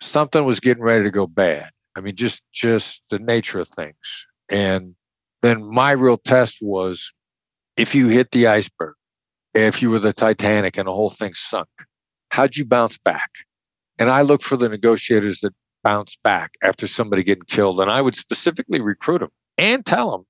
[0.01, 1.69] something was getting ready to go bad.
[1.95, 4.25] I mean, just just the nature of things.
[4.49, 4.95] And
[5.41, 7.13] then my real test was
[7.77, 8.95] if you hit the iceberg,
[9.53, 11.67] if you were the Titanic and the whole thing sunk,
[12.29, 13.29] how'd you bounce back?
[13.99, 17.81] And I look for the negotiators that bounce back after somebody getting killed.
[17.81, 20.25] And I would specifically recruit them and tell them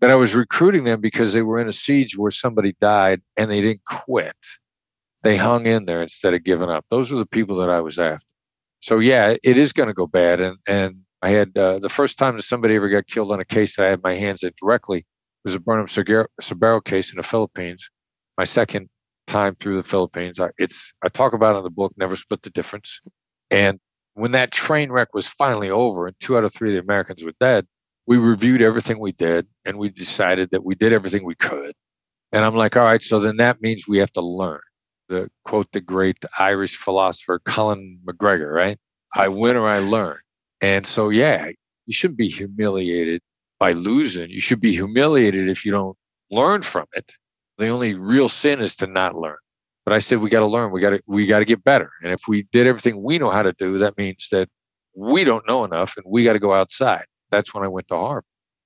[0.00, 3.50] that I was recruiting them because they were in a siege where somebody died and
[3.50, 4.36] they didn't quit.
[5.22, 6.86] They hung in there instead of giving up.
[6.90, 8.24] Those were the people that I was after.
[8.80, 10.40] So yeah, it is going to go bad.
[10.40, 13.44] And and I had uh, the first time that somebody ever got killed on a
[13.44, 15.06] case that I had my hands in directly
[15.44, 17.88] was a Burnham Sobero case in the Philippines.
[18.38, 18.88] My second
[19.30, 20.40] time through the Philippines.
[20.40, 23.00] I, it's I talk about in the book, Never Split the Difference.
[23.50, 23.78] And
[24.14, 27.24] when that train wreck was finally over and two out of three of the Americans
[27.24, 27.66] were dead,
[28.06, 31.74] we reviewed everything we did and we decided that we did everything we could.
[32.32, 34.60] And I'm like, all right, so then that means we have to learn.
[35.10, 38.78] The quote the great Irish philosopher Conor McGregor, right?
[39.14, 40.18] I win or I learn.
[40.62, 41.50] And so yeah,
[41.86, 43.20] you shouldn't be humiliated
[43.58, 44.30] by losing.
[44.30, 45.96] You should be humiliated if you don't
[46.30, 47.12] learn from it.
[47.58, 49.36] The only real sin is to not learn.
[49.84, 50.70] But I said we got to learn.
[50.70, 51.90] We got to we got to get better.
[52.02, 54.48] And if we did everything we know how to do, that means that
[54.94, 57.04] we don't know enough, and we got to go outside.
[57.30, 58.24] That's when I went to Harvard,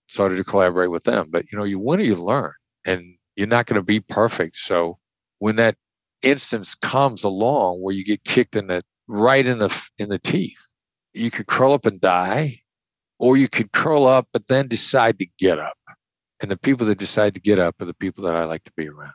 [0.08, 1.28] started to collaborate with them.
[1.30, 2.52] But you know, you win or you learn,
[2.84, 4.56] and you're not going to be perfect.
[4.56, 4.98] So
[5.38, 5.76] when that
[6.24, 10.72] instance comes along where you get kicked in the right in the in the teeth,
[11.12, 12.60] you could curl up and die,
[13.18, 15.76] or you could curl up but then decide to get up.
[16.40, 18.72] And the people that decide to get up are the people that I like to
[18.76, 19.14] be around.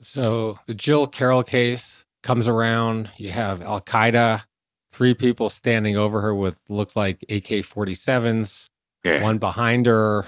[0.00, 3.10] So the Jill Carroll case comes around.
[3.16, 4.42] You have Al Qaeda,
[4.92, 8.68] three people standing over her with looks like AK 47s,
[9.04, 9.22] yeah.
[9.22, 10.26] one behind her.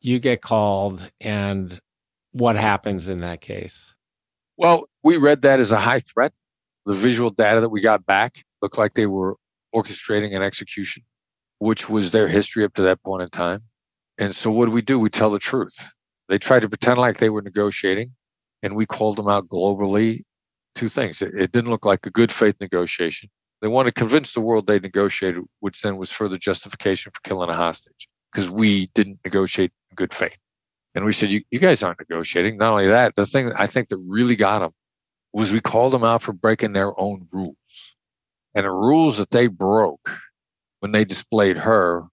[0.00, 1.80] You get called, and
[2.32, 3.94] what happens in that case?
[4.58, 6.32] Well, we read that as a high threat.
[6.86, 9.36] The visual data that we got back looked like they were
[9.74, 11.02] orchestrating an execution,
[11.58, 13.62] which was their history up to that point in time.
[14.18, 14.98] And so, what do we do?
[14.98, 15.76] We tell the truth.
[16.28, 18.12] They tried to pretend like they were negotiating
[18.62, 20.22] and we called them out globally.
[20.74, 21.22] Two things.
[21.22, 23.28] It, it didn't look like a good faith negotiation.
[23.62, 27.48] They wanted to convince the world they negotiated, which then was further justification for killing
[27.48, 30.36] a hostage because we didn't negotiate in good faith.
[30.96, 32.56] And we said, you, you guys aren't negotiating.
[32.56, 34.72] Not only that, the thing I think that really got them
[35.34, 37.96] was we called them out for breaking their own rules.
[38.54, 40.10] And the rules that they broke
[40.80, 42.04] when they displayed her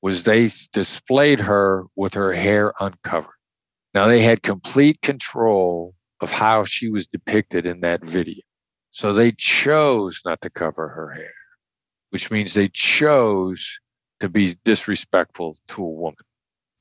[0.00, 3.34] was they displayed her with her hair uncovered.
[3.92, 8.42] Now they had complete control of how she was depicted in that video.
[8.90, 11.34] So they chose not to cover her hair,
[12.08, 13.78] which means they chose
[14.20, 16.16] to be disrespectful to a woman.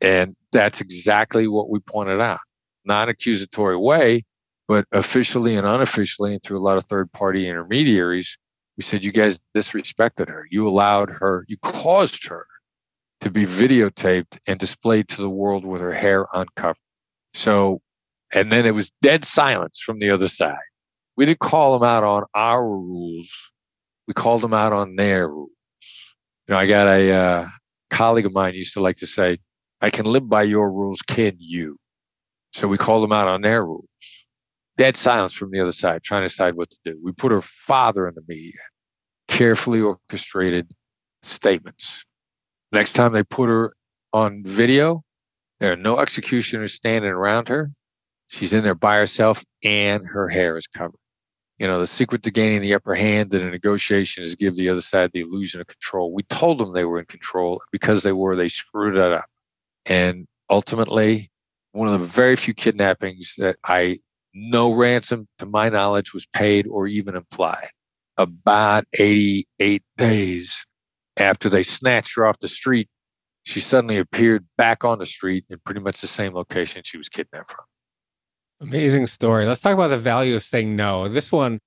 [0.02, 2.40] And that's exactly what we pointed out.
[2.86, 4.26] Not accusatory way,
[4.68, 8.38] but officially and unofficially, and through a lot of third party intermediaries,
[8.78, 10.48] we said, you guys disrespected her.
[10.50, 12.46] You allowed her, you caused her
[13.20, 16.78] to be videotaped and displayed to the world with her hair uncovered.
[17.34, 17.82] So,
[18.34, 20.56] and then it was dead silence from the other side.
[21.18, 23.30] We didn't call them out on our rules.
[24.08, 25.50] We called them out on their rules.
[26.48, 27.48] You know, I got a uh,
[27.90, 29.38] colleague of mine used to like to say,
[29.82, 31.78] I can live by your rules, can you?
[32.52, 33.88] So we called them out on their rules.
[34.78, 37.00] Dead silence from the other side, trying to decide what to do.
[37.04, 38.60] We put her father in the media,
[39.28, 40.72] carefully orchestrated
[41.22, 42.06] statements.
[42.72, 43.74] Next time they put her
[44.14, 45.04] on video,
[45.60, 47.72] there are no executioners standing around her.
[48.28, 51.00] She's in there by herself and her hair is covered.
[51.58, 54.70] You know, the secret to gaining the upper hand in a negotiation is give the
[54.70, 56.14] other side the illusion of control.
[56.14, 59.29] We told them they were in control because they were, they screwed it up.
[59.90, 61.30] And ultimately,
[61.74, 64.00] one of the very few kidnappings that I
[64.34, 67.70] no ransom, to my knowledge, was paid or even implied.
[68.18, 70.66] About 88 days
[71.18, 72.90] after they snatched her off the street
[73.50, 77.10] she suddenly appeared back on the street in pretty much the same location she was
[77.10, 77.66] kidnapped from.
[78.62, 79.46] Amazing story.
[79.46, 81.08] Let's talk about the value of saying no.
[81.08, 81.60] This one,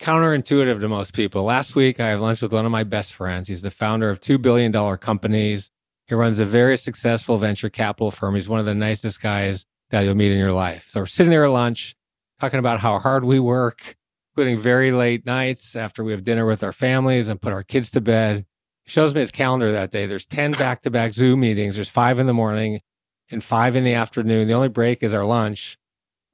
[0.00, 1.42] counterintuitive to most people.
[1.44, 3.48] Last week, I had lunch with one of my best friends.
[3.48, 5.70] He's the founder of two billion dollar companies.
[6.06, 8.34] He runs a very successful venture capital firm.
[8.34, 10.88] He's one of the nicest guys that you'll meet in your life.
[10.90, 11.94] So we're sitting there at lunch,
[12.40, 13.96] talking about how hard we work,
[14.32, 17.90] including very late nights after we have dinner with our families and put our kids
[17.92, 18.46] to bed
[18.86, 20.06] shows me his calendar that day.
[20.06, 21.74] There's 10 back to back Zoom meetings.
[21.74, 22.80] There's five in the morning
[23.30, 24.48] and five in the afternoon.
[24.48, 25.76] The only break is our lunch.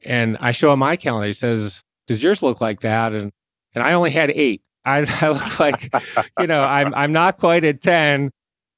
[0.05, 1.27] And I show him my calendar.
[1.27, 3.13] He says, Does yours look like that?
[3.13, 3.33] And
[3.75, 4.63] and I only had eight.
[4.85, 5.93] I, I look like,
[6.39, 8.31] you know, I'm I'm not quite at 10.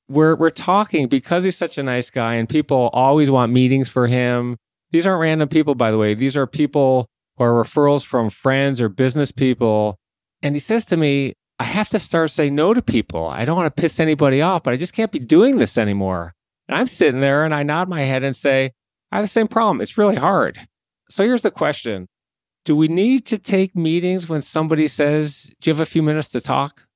[0.09, 4.07] We're we're talking because he's such a nice guy and people always want meetings for
[4.07, 4.57] him.
[4.91, 6.15] These aren't random people, by the way.
[6.15, 9.97] These are people or referrals from friends or business people.
[10.43, 13.27] And he says to me, I have to start saying no to people.
[13.27, 16.35] I don't want to piss anybody off, but I just can't be doing this anymore.
[16.69, 18.73] And I'm sitting there and I nod my head and say,
[19.11, 19.81] I have the same problem.
[19.81, 20.61] It's really hard.
[21.11, 22.09] So here's the question
[22.65, 26.29] Do we need to take meetings when somebody says, Do you have a few minutes
[26.29, 26.87] to talk?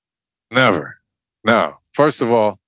[0.51, 0.99] Never.
[1.45, 1.79] No.
[1.93, 2.59] First of all,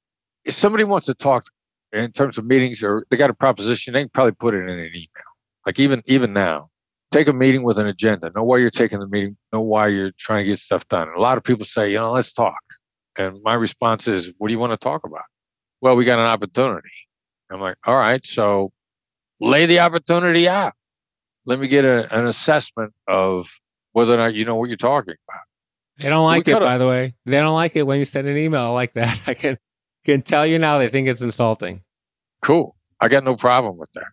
[0.51, 1.47] if somebody wants to talk
[1.93, 4.69] in terms of meetings or they got a proposition, they can probably put it in
[4.69, 5.31] an email.
[5.65, 6.71] Like even even now,
[7.13, 8.33] take a meeting with an agenda.
[8.35, 9.37] Know why you're taking the meeting.
[9.53, 11.07] Know why you're trying to get stuff done.
[11.07, 12.59] And a lot of people say, you know, let's talk.
[13.17, 15.23] And my response is, what do you want to talk about?
[15.81, 16.89] Well, we got an opportunity.
[17.51, 18.73] I'm like, all right, so
[19.41, 20.73] lay the opportunity out.
[21.47, 23.49] Let me get a, an assessment of
[23.93, 25.43] whether or not you know what you're talking about.
[25.99, 27.15] They don't like so it, by the way.
[27.27, 29.21] They don't like it when you send an email like that.
[29.27, 29.59] I can
[30.13, 31.83] can tell you now they think it's insulting.
[32.43, 32.77] Cool.
[33.01, 34.07] I got no problem with that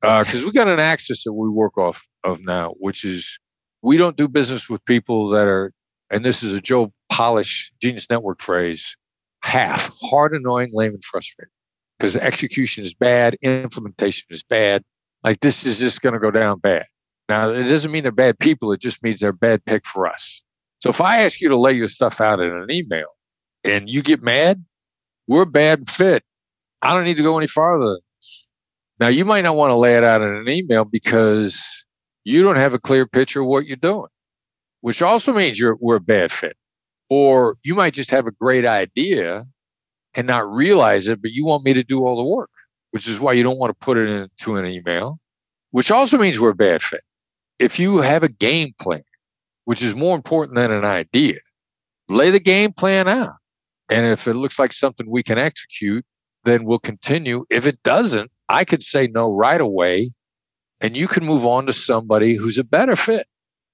[0.00, 3.38] because uh, we got an axis that we work off of now, which is
[3.82, 5.72] we don't do business with people that are,
[6.10, 8.96] and this is a Joe Polish Genius Network phrase,
[9.42, 11.50] half hard, annoying, lame, and frustrating.
[11.98, 14.82] Because execution is bad, implementation is bad.
[15.22, 16.86] Like this is just going to go down bad.
[17.28, 18.72] Now, it doesn't mean they're bad people.
[18.72, 20.42] It just means they're a bad pick for us.
[20.80, 23.06] So if I ask you to lay your stuff out in an email
[23.64, 24.62] and you get mad,
[25.28, 26.22] we're bad fit.
[26.82, 27.98] I don't need to go any farther.
[29.00, 31.62] Now, you might not want to lay it out in an email because
[32.24, 34.08] you don't have a clear picture of what you're doing,
[34.82, 36.56] which also means you're we're a bad fit.
[37.10, 39.44] Or you might just have a great idea
[40.14, 42.50] and not realize it, but you want me to do all the work,
[42.92, 45.18] which is why you don't want to put it into an email,
[45.72, 47.02] which also means we're a bad fit.
[47.58, 49.02] If you have a game plan,
[49.64, 51.38] which is more important than an idea,
[52.08, 53.34] lay the game plan out.
[53.94, 56.04] And if it looks like something we can execute,
[56.44, 57.44] then we'll continue.
[57.48, 60.10] If it doesn't, I could say no right away
[60.80, 63.26] and you can move on to somebody who's a better fit.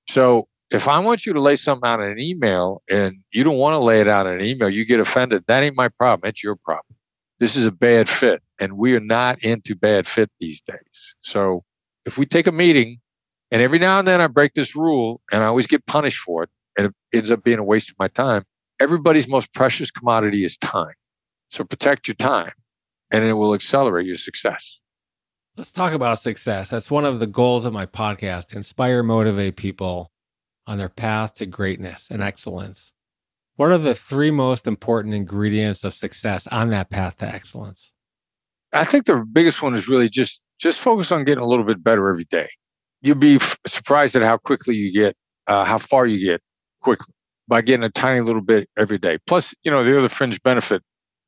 [0.09, 3.57] So if I want you to lay something out in an email and you don't
[3.57, 5.45] want to lay it out in an email, you get offended.
[5.47, 6.29] That ain't my problem.
[6.29, 6.97] It's your problem.
[7.39, 8.43] This is a bad fit.
[8.59, 11.17] And we are not into bad fit these days.
[11.23, 11.65] So
[12.05, 13.01] if we take a meeting
[13.51, 16.43] and every now and then I break this rule and I always get punished for
[16.43, 18.45] it and it ends up being a waste of my time,
[18.81, 20.95] everybody's most precious commodity is time.
[21.51, 22.53] So protect your time
[23.11, 24.81] and it will accelerate your success.
[25.57, 26.71] Let's talk about success.
[26.71, 30.11] That's one of the goals of my podcast inspire, motivate people
[30.67, 32.93] on their path to greatness and excellence.
[33.57, 37.93] What are the three most important ingredients of success on that path to excellence?
[38.73, 41.83] I think the biggest one is really just just focus on getting a little bit
[41.83, 42.49] better every day.
[43.03, 45.17] You'll be f- surprised at how quickly you get,
[45.47, 46.41] uh, how far you get
[46.81, 47.13] quickly
[47.51, 49.19] by getting a tiny little bit every day.
[49.27, 50.83] Plus, you know, the other fringe benefit,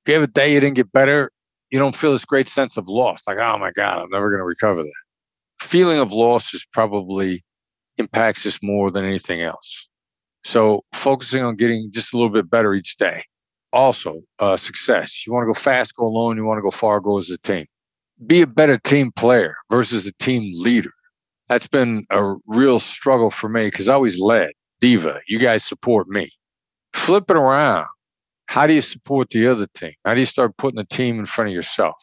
[0.05, 1.31] if you have a day you didn't get better,
[1.71, 4.39] you don't feel this great sense of loss, like, oh my God, I'm never going
[4.39, 5.03] to recover that.
[5.61, 7.45] Feeling of loss is probably
[7.99, 9.89] impacts us more than anything else.
[10.45, 13.25] So focusing on getting just a little bit better each day.
[13.73, 15.27] Also, uh, success.
[15.27, 16.37] You want to go fast, go alone.
[16.37, 17.67] You want to go far, go as a team.
[18.27, 20.93] Be a better team player versus a team leader.
[21.49, 24.53] That's been a real struggle for me because I always led.
[24.83, 26.29] Diva, you guys support me.
[26.93, 27.87] Flip it around
[28.53, 29.95] how do you support the other team?
[30.05, 31.97] How do you start putting the team in front of yourself?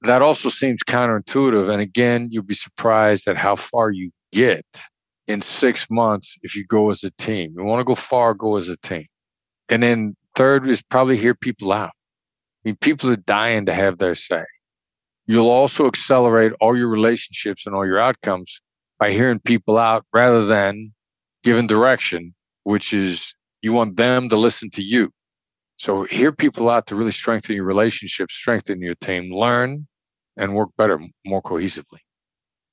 [0.00, 1.70] That also seems counterintuitive.
[1.70, 4.64] And again, you'll be surprised at how far you get
[5.28, 7.52] in six months if you go as a team.
[7.54, 9.04] You want to go far, go as a team.
[9.68, 11.92] And then third is probably hear people out.
[12.64, 14.44] I mean, people are dying to have their say.
[15.26, 18.62] You'll also accelerate all your relationships and all your outcomes
[18.98, 20.94] by hearing people out rather than
[21.42, 22.34] giving direction,
[22.64, 25.10] which is you want them to listen to you.
[25.76, 29.86] So hear people out to really strengthen your relationships, strengthen your team, learn
[30.36, 31.98] and work better, more cohesively.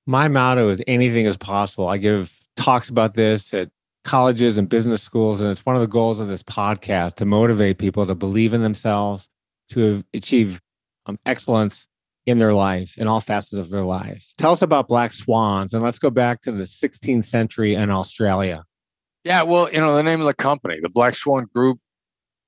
[0.05, 1.88] My motto is anything is possible.
[1.88, 3.70] I give talks about this at
[4.03, 7.78] colleges and business schools, and it's one of the goals of this podcast to motivate
[7.78, 9.28] people to believe in themselves,
[9.70, 10.61] to achieve
[11.05, 11.88] um, excellence
[12.30, 14.26] in their life, in all facets of their life.
[14.38, 18.64] Tell us about black swans, and let's go back to the 16th century in Australia.
[19.24, 21.80] Yeah, well, you know, the name of the company, the Black Swan Group,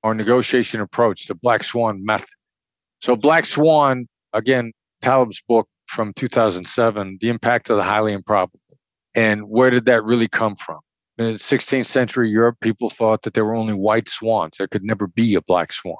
[0.02, 2.28] our negotiation approach, the Black Swan method.
[3.00, 4.72] So, Black Swan, again,
[5.02, 8.60] Taleb's book from 2007, The Impact of the Highly Improbable.
[9.14, 10.78] And where did that really come from?
[11.18, 14.56] In 16th century Europe, people thought that there were only white swans.
[14.56, 15.96] There could never be a black swan.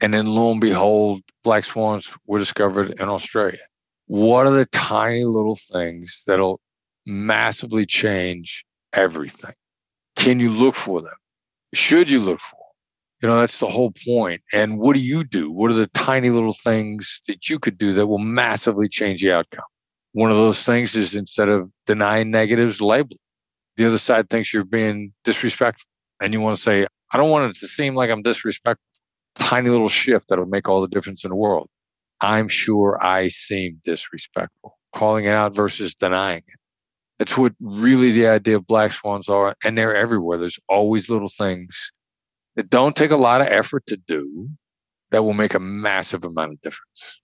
[0.00, 3.58] And then lo and behold, black swans were discovered in Australia.
[4.06, 6.60] What are the tiny little things that'll
[7.06, 9.52] massively change everything?
[10.16, 11.14] Can you look for them?
[11.74, 12.56] Should you look for
[13.22, 14.42] You know, that's the whole point.
[14.52, 15.50] And what do you do?
[15.50, 19.32] What are the tiny little things that you could do that will massively change the
[19.32, 19.64] outcome?
[20.12, 23.16] One of those things is instead of denying negatives, label.
[23.76, 25.86] The other side thinks you're being disrespectful.
[26.20, 28.84] And you want to say, I don't want it to seem like I'm disrespectful.
[29.38, 31.68] Tiny little shift that'll make all the difference in the world.
[32.20, 34.78] I'm sure I seem disrespectful.
[34.94, 36.58] Calling it out versus denying it.
[37.18, 39.54] That's what really the idea of black swans are.
[39.64, 40.38] And they're everywhere.
[40.38, 41.92] There's always little things
[42.56, 44.48] that don't take a lot of effort to do
[45.10, 47.20] that will make a massive amount of difference.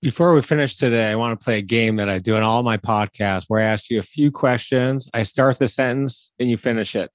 [0.00, 2.62] Before we finish today, I want to play a game that I do in all
[2.62, 5.08] my podcasts where I ask you a few questions.
[5.12, 7.10] I start the sentence and you finish it.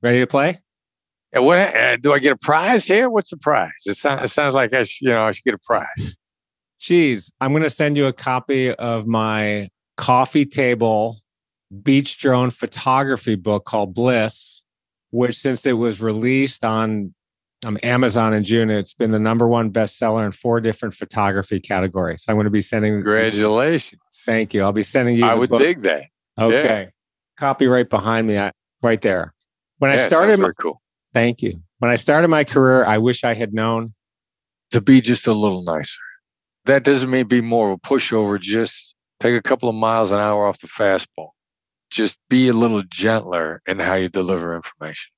[0.00, 0.60] Ready to play?
[1.32, 3.08] And what uh, do I get a prize here?
[3.08, 3.70] What's the prize?
[3.86, 6.16] It, sound, it sounds like I, sh- you know, I should get a prize.
[6.80, 11.20] Geez, I'm going to send you a copy of my coffee table
[11.82, 14.62] beach drone photography book called Bliss,
[15.10, 17.14] which since it was released on
[17.64, 22.24] um, Amazon in June, it's been the number one bestseller in four different photography categories.
[22.26, 22.94] I'm going to be sending.
[22.94, 24.00] Congratulations!
[24.24, 24.62] Thank you.
[24.62, 25.26] I'll be sending you.
[25.26, 25.60] I would book.
[25.60, 26.06] dig that.
[26.38, 26.90] Okay, yeah.
[27.36, 28.40] copy right behind me,
[28.82, 29.34] right there.
[29.78, 30.79] When yeah, I started, very cool.
[31.12, 31.60] Thank you.
[31.78, 33.94] When I started my career, I wish I had known
[34.70, 36.00] to be just a little nicer.
[36.66, 38.38] That doesn't mean be more of a pushover.
[38.38, 41.30] Just take a couple of miles an hour off the fastball.
[41.90, 45.10] Just be a little gentler in how you deliver information.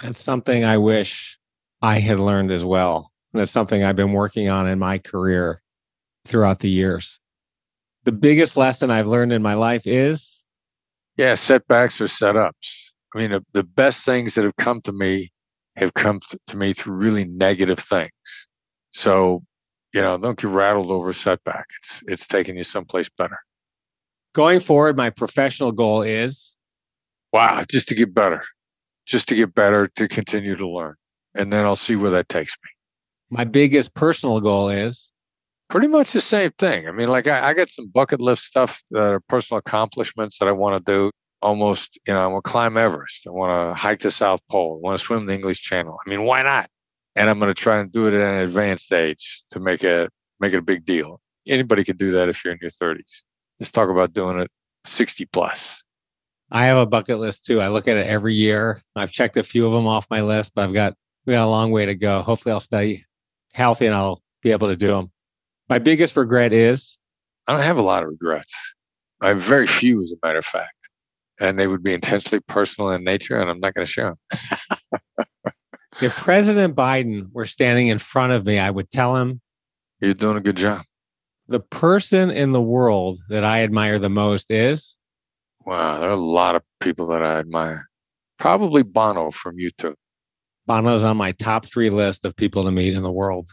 [0.00, 1.38] That's something I wish
[1.82, 3.10] I had learned as well.
[3.32, 5.62] And it's something I've been working on in my career
[6.26, 7.18] throughout the years.
[8.04, 10.40] The biggest lesson I've learned in my life is
[11.16, 12.92] yeah, setbacks or setups.
[13.14, 15.32] I mean, the, the best things that have come to me
[15.76, 18.10] have come to me through really negative things.
[18.92, 19.42] So,
[19.94, 21.66] you know, don't get rattled over a setback.
[21.80, 23.38] It's it's taking you someplace better.
[24.34, 26.54] Going forward, my professional goal is
[27.32, 28.42] wow, just to get better.
[29.06, 30.94] Just to get better, to continue to learn.
[31.34, 33.36] And then I'll see where that takes me.
[33.36, 35.10] My biggest personal goal is
[35.68, 36.88] pretty much the same thing.
[36.88, 40.48] I mean, like I, I got some bucket list stuff that are personal accomplishments that
[40.48, 41.10] I want to do
[41.42, 43.26] almost, you know, I want to climb Everest.
[43.26, 44.80] I want to hike the South Pole.
[44.82, 45.96] I want to swim the English Channel.
[46.04, 46.68] I mean, why not?
[47.16, 50.10] And I'm going to try and do it at an advanced age to make it
[50.38, 51.20] make it a big deal.
[51.46, 53.22] Anybody can do that if you're in your 30s.
[53.58, 54.50] Let's talk about doing it
[54.84, 55.82] 60 plus.
[56.50, 57.60] I have a bucket list too.
[57.60, 58.82] I look at it every year.
[58.96, 60.94] I've checked a few of them off my list, but I've got
[61.26, 62.22] we got a long way to go.
[62.22, 63.04] Hopefully, I'll stay
[63.52, 65.10] healthy and I'll be able to do them.
[65.68, 66.96] My biggest regret is
[67.46, 68.74] I don't have a lot of regrets.
[69.20, 70.79] I have very few, as a matter of fact
[71.40, 75.00] and they would be intensely personal in nature, and I'm not going to share them.
[76.02, 79.40] if President Biden were standing in front of me, I would tell him,
[80.00, 80.82] You're doing a good job.
[81.48, 84.96] The person in the world that I admire the most is?
[85.64, 87.88] Wow, there are a lot of people that I admire.
[88.38, 89.94] Probably Bono from U2.
[90.66, 93.48] Bono's on my top three list of people to meet in the world.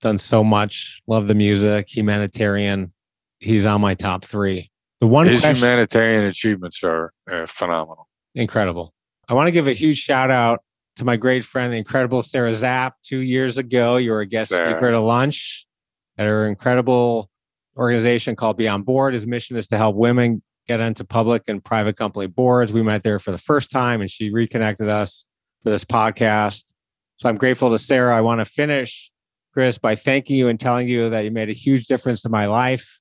[0.00, 2.92] Done so much, love the music, humanitarian.
[3.38, 4.70] He's on my top three.
[5.00, 8.94] The one his question, humanitarian achievements are uh, phenomenal, incredible.
[9.28, 10.60] I want to give a huge shout out
[10.96, 12.94] to my great friend, the incredible Sarah Zapp.
[13.02, 14.70] Two years ago, you were a guest Sarah.
[14.70, 15.66] speaker at a lunch
[16.16, 17.30] at her incredible
[17.76, 19.12] organization called Beyond Board.
[19.12, 22.72] His mission is to help women get into public and private company boards.
[22.72, 25.26] We met there for the first time, and she reconnected us
[25.62, 26.72] for this podcast.
[27.18, 28.16] So I'm grateful to Sarah.
[28.16, 29.10] I want to finish,
[29.52, 32.46] Chris, by thanking you and telling you that you made a huge difference in my
[32.46, 32.98] life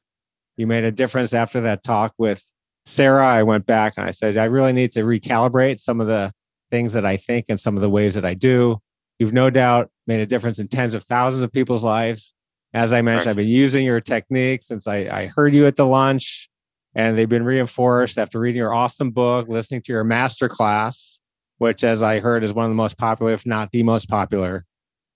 [0.58, 2.43] you made a difference after that talk with
[2.86, 3.28] Sarah.
[3.28, 6.32] I went back and I said, I really need to recalibrate some of the
[6.72, 8.80] things that I think and some of the ways that I do.
[9.20, 12.34] You've no doubt made a difference in tens of thousands of people's lives.
[12.74, 15.86] As I mentioned, I've been using your techniques since I, I heard you at the
[15.86, 16.49] lunch,
[16.93, 21.20] and they've been reinforced after reading your awesome book, listening to your master class,
[21.58, 24.66] which, as I heard, is one of the most popular, if not the most popular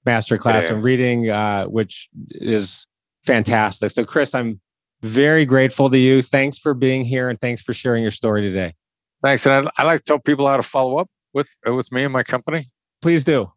[0.06, 0.76] master class yeah.
[0.76, 2.86] in reading, uh, which is
[3.26, 3.92] fantastic.
[3.92, 4.62] So, Chris, I'm
[5.02, 6.22] very grateful to you.
[6.22, 8.74] Thanks for being here and thanks for sharing your story today.
[9.24, 9.46] Thanks.
[9.46, 12.04] And I'd, I'd like to tell people how to follow up with, uh, with me
[12.04, 12.68] and my company.
[13.02, 13.52] Please do.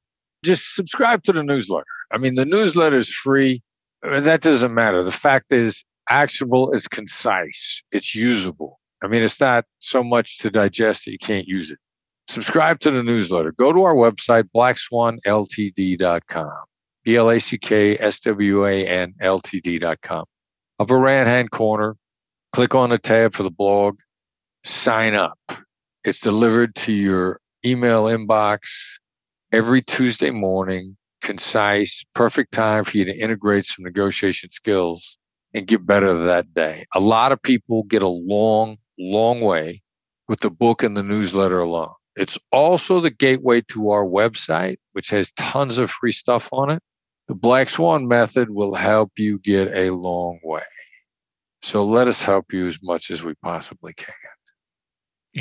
[0.44, 1.84] Just subscribe to the newsletter.
[2.10, 3.62] I mean, the newsletter is free.
[4.02, 5.02] Uh, that doesn't matter.
[5.02, 8.80] The fact is, actionable, is concise, it's usable.
[9.02, 11.78] I mean, it's not so much to digest that you can't use it.
[12.28, 13.52] Subscribe to the newsletter.
[13.52, 16.52] Go to our website, blackswanltd.com,
[17.04, 20.24] B L A C K S W A N L T D.com
[20.82, 21.96] upper right hand corner,
[22.50, 24.00] click on the tab for the blog,
[24.64, 25.38] sign up.
[26.02, 28.58] It's delivered to your email inbox
[29.52, 35.18] every Tuesday morning, concise, perfect time for you to integrate some negotiation skills
[35.54, 36.84] and get better that day.
[36.96, 39.82] A lot of people get a long, long way
[40.26, 41.94] with the book and the newsletter alone.
[42.16, 46.82] It's also the gateway to our website, which has tons of free stuff on it.
[47.32, 50.60] The Black Swan method will help you get a long way.
[51.62, 54.12] So let us help you as much as we possibly can.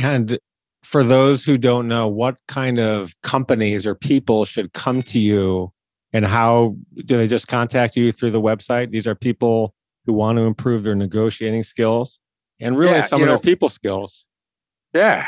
[0.02, 0.40] And
[0.84, 5.74] for those who don't know, what kind of companies or people should come to you
[6.14, 8.92] and how do they just contact you through the website?
[8.92, 9.74] These are people
[10.06, 12.22] who want to improve their negotiating skills
[12.62, 14.26] and really yeah, some of know, their people skills.
[14.94, 15.28] Yeah.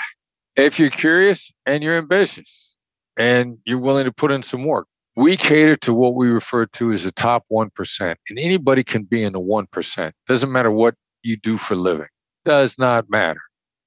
[0.55, 2.77] If you're curious and you're ambitious
[3.17, 6.91] and you're willing to put in some work, we cater to what we refer to
[6.91, 8.15] as the top 1%.
[8.29, 10.11] And anybody can be in the 1%.
[10.27, 12.07] Doesn't matter what you do for living.
[12.43, 13.41] Does not matter.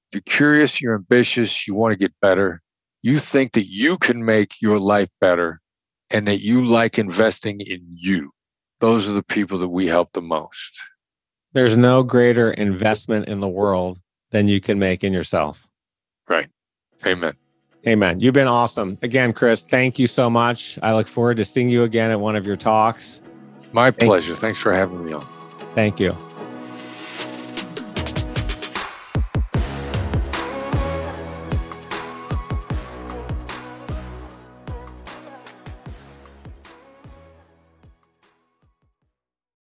[0.09, 2.61] If you're curious, you're ambitious, you want to get better,
[3.03, 5.59] you think that you can make your life better
[6.09, 8.31] and that you like investing in you.
[8.79, 10.79] Those are the people that we help the most.
[11.53, 13.99] There's no greater investment in the world
[14.31, 15.67] than you can make in yourself.
[16.29, 16.49] Right.
[17.05, 17.33] Amen.
[17.87, 18.19] Amen.
[18.19, 18.97] You've been awesome.
[19.01, 20.77] Again, Chris, thank you so much.
[20.83, 23.21] I look forward to seeing you again at one of your talks.
[23.71, 24.35] My pleasure.
[24.35, 25.25] Thanks for having me on.
[25.73, 26.15] Thank you.